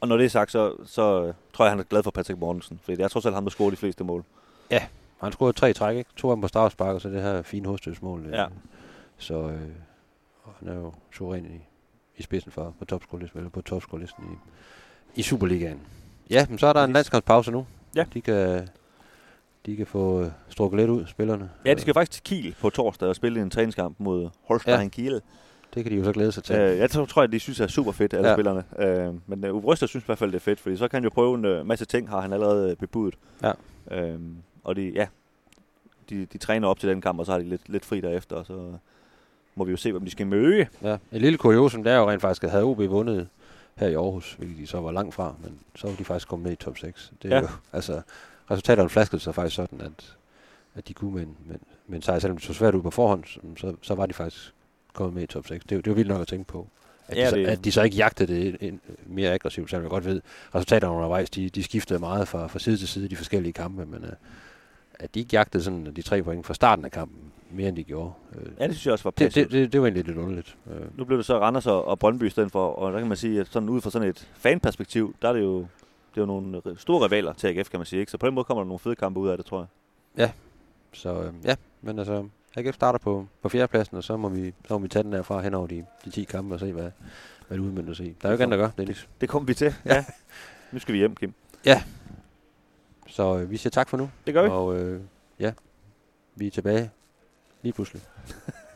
Og 0.00 0.08
når 0.08 0.16
det 0.16 0.24
er 0.24 0.28
sagt, 0.30 0.50
så, 0.50 0.74
så 0.84 1.32
tror 1.52 1.64
jeg, 1.64 1.72
han 1.72 1.78
er 1.78 1.84
glad 1.84 2.02
for 2.02 2.10
Patrick 2.10 2.40
Mortensen, 2.40 2.80
for 2.82 2.92
det 2.92 3.00
er 3.00 3.08
trods 3.08 3.26
alt 3.26 3.34
ham, 3.34 3.44
der 3.44 3.50
scorer 3.50 3.70
de 3.70 3.76
fleste 3.76 4.04
mål. 4.04 4.24
Ja, 4.70 4.86
han 5.20 5.32
scorede 5.32 5.52
tre 5.52 5.72
træk, 5.72 5.96
ikke? 5.96 6.10
To 6.16 6.30
af 6.30 6.36
dem 6.36 6.40
på 6.40 6.48
strafspark, 6.48 6.94
og 6.94 7.00
så 7.00 7.08
det 7.08 7.22
her 7.22 7.42
fine 7.42 7.66
hovedstødsmål. 7.66 8.28
Ja. 8.32 8.46
Så 9.16 9.34
øh, 9.34 9.60
han 10.58 10.68
er 10.68 10.74
jo 10.74 10.92
suveræn 11.12 11.44
i, 11.44 11.60
i 12.16 12.22
spidsen 12.22 12.52
for 12.52 12.74
på 12.78 12.84
topskolelisten, 12.84 13.38
eller 13.38 13.50
på 13.50 13.60
topskolelisten 13.60 14.24
i, 14.24 14.36
i 15.20 15.22
Superligaen. 15.22 15.80
Ja, 16.30 16.46
men 16.48 16.58
så 16.58 16.66
er 16.66 16.72
der 16.72 16.84
en 16.84 16.92
landskampspause 16.92 17.50
nu. 17.50 17.66
Ja. 17.96 18.04
De 18.14 18.20
kan, 18.20 18.68
de 19.66 19.76
kan 19.76 19.86
få 19.86 20.22
øh, 20.22 20.30
strukket 20.48 20.80
lidt 20.80 20.90
ud, 20.90 21.06
spillerne. 21.06 21.50
Ja, 21.64 21.74
de 21.74 21.80
skal 21.80 21.94
faktisk 21.94 22.24
til 22.24 22.40
Kiel 22.40 22.54
på 22.60 22.70
torsdag 22.70 23.08
og 23.08 23.16
spille 23.16 23.42
en 23.42 23.50
træningskamp 23.50 23.96
mod 23.98 24.28
Holstein 24.44 24.80
ja. 24.80 24.88
Kiel. 24.88 25.20
Det 25.74 25.84
kan 25.84 25.92
de 25.92 25.96
jo 25.96 26.04
så 26.04 26.12
glæde 26.12 26.32
sig 26.32 26.44
til. 26.44 26.56
Øh, 26.56 26.78
jeg 26.78 26.90
tror, 26.90 27.04
tror, 27.04 27.22
at 27.22 27.32
de 27.32 27.40
synes, 27.40 27.58
det 27.58 27.64
er 27.64 27.68
super 27.68 27.92
fedt, 27.92 28.14
alle 28.14 28.28
ja. 28.28 28.34
spillerne. 28.34 28.64
Øh, 28.78 29.14
men 29.26 29.44
uh, 29.44 29.54
Uwe 29.54 29.64
Røster 29.64 29.86
synes 29.86 30.04
i 30.04 30.06
hvert 30.06 30.18
fald, 30.18 30.32
det 30.32 30.36
er 30.36 30.40
fedt, 30.40 30.60
fordi 30.60 30.76
så 30.76 30.88
kan 30.88 30.96
han 30.96 31.04
jo 31.04 31.10
prøve 31.10 31.34
en 31.34 31.44
uh, 31.44 31.66
masse 31.66 31.84
ting, 31.84 32.08
har 32.08 32.20
han 32.20 32.32
allerede 32.32 32.76
bebudet. 32.76 33.14
Ja. 33.42 33.52
Øh, 33.90 34.20
og 34.68 34.76
de, 34.76 34.92
ja, 34.94 35.06
de, 36.10 36.26
de 36.26 36.38
træner 36.38 36.68
op 36.68 36.78
til 36.78 36.88
den 36.88 37.00
kamp, 37.00 37.18
og 37.18 37.26
så 37.26 37.32
har 37.32 37.38
de 37.38 37.44
lidt, 37.48 37.68
lidt 37.68 37.84
fri 37.84 38.00
derefter, 38.00 38.36
og 38.36 38.46
så 38.46 38.72
må 39.54 39.64
vi 39.64 39.70
jo 39.70 39.76
se, 39.76 39.92
hvem 39.92 40.04
de 40.04 40.10
skal 40.10 40.26
møde. 40.26 40.66
Ja, 40.82 40.96
en 41.12 41.20
lille 41.20 41.38
kuriosum, 41.38 41.84
det 41.84 41.92
er 41.92 41.96
jo 41.96 42.10
rent 42.10 42.20
faktisk, 42.20 42.44
at 42.44 42.50
havde 42.50 42.64
OB 42.64 42.78
vundet 42.78 43.28
her 43.76 43.88
i 43.88 43.94
Aarhus, 43.94 44.32
hvilket 44.38 44.58
de 44.58 44.66
så 44.66 44.80
var 44.80 44.92
langt 44.92 45.14
fra, 45.14 45.34
men 45.42 45.58
så 45.76 45.86
var 45.88 45.96
de 45.96 46.04
faktisk 46.04 46.28
kommet 46.28 46.44
med 46.44 46.52
i 46.52 46.56
top 46.56 46.78
6. 46.78 47.12
Det 47.22 47.32
er 47.32 47.36
Ja. 47.36 47.42
jo, 47.42 47.48
altså, 47.72 48.00
resultaterne 48.50 48.88
flaskede 48.88 49.20
sig 49.20 49.34
faktisk 49.34 49.56
sådan, 49.56 49.80
at, 49.80 50.16
at 50.74 50.88
de 50.88 50.94
kunne 50.94 51.14
med 51.14 51.22
en, 51.22 51.36
med, 51.46 51.56
med 51.86 51.96
en 51.96 52.02
sejr, 52.02 52.18
selvom 52.18 52.36
det 52.36 52.46
så 52.46 52.54
svært 52.54 52.74
ud 52.74 52.82
på 52.82 52.90
forhånd, 52.90 53.24
så, 53.56 53.74
så 53.82 53.94
var 53.94 54.06
de 54.06 54.12
faktisk 54.14 54.54
kommet 54.92 55.14
med 55.14 55.22
i 55.22 55.26
top 55.26 55.46
6. 55.46 55.64
Det, 55.64 55.72
jo- 55.76 55.80
det 55.80 55.86
er 55.86 55.90
jo 55.90 55.94
vildt 55.94 56.08
nok 56.08 56.20
at 56.20 56.28
tænke 56.28 56.44
på. 56.44 56.66
At, 57.08 57.16
Ja, 57.16 57.24
de, 57.24 57.30
så, 57.30 57.36
det- 57.36 57.46
at 57.46 57.64
de 57.64 57.72
så 57.72 57.82
ikke 57.82 57.96
jagtede 57.96 58.34
det 58.34 58.56
ind, 58.60 58.80
mere 59.06 59.32
aggressivt, 59.32 59.70
selvom 59.70 59.82
jeg 59.82 59.90
godt 59.90 60.04
ved, 60.04 60.20
resultaterne 60.54 60.94
undervejs, 60.94 61.30
de, 61.30 61.48
de 61.50 61.62
skiftede 61.62 61.98
meget 61.98 62.28
fra, 62.28 62.46
fra 62.46 62.58
side 62.58 62.76
til 62.76 62.88
side 62.88 63.04
i 63.04 63.08
de 63.08 63.16
forskellige 63.16 63.52
kampe, 63.52 63.86
men 63.86 64.02
uh, 64.04 64.08
at 64.98 65.14
de 65.14 65.20
ikke 65.20 65.30
jagtede 65.32 65.62
sådan 65.62 65.92
de 65.96 66.02
tre 66.02 66.22
point 66.22 66.46
fra 66.46 66.54
starten 66.54 66.84
af 66.84 66.90
kampen, 66.90 67.18
mere 67.50 67.68
end 67.68 67.76
de 67.76 67.84
gjorde. 67.84 68.12
Øh, 68.34 68.46
Ja, 68.60 68.66
det 68.66 68.74
synes 68.74 68.86
jeg 68.86 68.92
også 68.92 69.04
var 69.04 69.10
det, 69.10 69.26
passivt. 69.26 69.50
det, 69.50 69.62
det, 69.62 69.72
det 69.72 69.80
var 69.80 69.86
egentlig 69.86 70.04
lidt 70.06 70.18
underligt. 70.18 70.56
Øh, 70.70 70.98
Nu 70.98 71.04
blev 71.04 71.18
det 71.18 71.26
så 71.26 71.38
Randers 71.38 71.66
og, 71.66 71.84
og 71.88 71.98
Brøndby 71.98 72.26
i 72.26 72.30
stedet 72.30 72.52
for, 72.52 72.66
og 72.72 72.92
der 72.92 72.98
kan 72.98 73.08
man 73.08 73.16
sige, 73.16 73.40
at 73.40 73.46
sådan 73.50 73.68
ud 73.68 73.80
fra 73.80 73.90
sådan 73.90 74.08
et 74.08 74.28
fanperspektiv, 74.34 75.14
der 75.22 75.28
er 75.28 75.32
det 75.32 75.40
jo, 75.40 75.58
det 75.58 75.66
er 76.16 76.20
jo 76.20 76.26
nogle 76.26 76.62
store 76.76 77.04
rivaler 77.06 77.32
til 77.32 77.46
AGF, 77.46 77.70
kan 77.70 77.80
man 77.80 77.86
sige. 77.86 78.00
Ikke? 78.00 78.12
Så 78.12 78.18
på 78.18 78.26
den 78.26 78.34
måde 78.34 78.44
kommer 78.44 78.62
der 78.62 78.66
nogle 78.68 78.78
fede 78.78 78.96
kampe 78.96 79.20
ud 79.20 79.28
af 79.28 79.36
det, 79.36 79.46
tror 79.46 79.58
jeg. 79.58 79.66
Så 80.92 81.22
øh, 81.22 81.32
ja, 81.44 81.54
men 81.82 81.98
altså, 81.98 82.24
AGF 82.56 82.74
starter 82.74 82.98
på, 82.98 83.26
på 83.42 83.48
fjerdepladsen, 83.48 83.96
og 83.96 84.04
så 84.04 84.16
må, 84.16 84.28
vi, 84.28 84.52
så 84.68 84.74
må 84.74 84.78
vi 84.78 84.88
tage 84.88 85.02
den 85.02 85.12
derfra 85.12 85.40
hen 85.40 85.54
over 85.54 85.66
de, 85.66 85.84
de 86.04 86.10
10 86.10 86.24
kampe 86.24 86.54
og 86.54 86.60
se, 86.60 86.72
hvad, 86.72 86.90
hvad 87.48 87.58
det 87.58 87.64
udmyndter 87.64 87.94
sig 87.94 88.06
i. 88.06 88.16
Der 88.22 88.28
er 88.28 88.32
jo 88.32 88.34
ikke 88.34 88.44
andet 88.44 88.56
at 88.56 88.60
gøre, 88.60 88.70
Dennis. 88.78 89.08
Det 89.20 89.28
kommer 89.28 89.46
vi 89.46 89.54
til, 89.54 89.74
ja. 89.84 90.04
Nu 90.72 90.78
skal 90.78 90.92
vi 90.92 90.98
hjem, 90.98 91.16
Kim. 91.16 91.32
Så 93.08 93.36
øh, 93.38 93.50
vi 93.50 93.56
siger 93.56 93.70
tak 93.70 93.88
for 93.88 93.96
nu. 93.96 94.10
Det 94.26 94.34
gør 94.34 94.42
vi. 94.42 94.48
Og 94.48 94.76
øh, 94.78 95.00
ja, 95.40 95.52
vi 96.34 96.46
er 96.46 96.50
tilbage 96.50 96.90
lige 97.62 97.72
pludselig. 97.72 98.02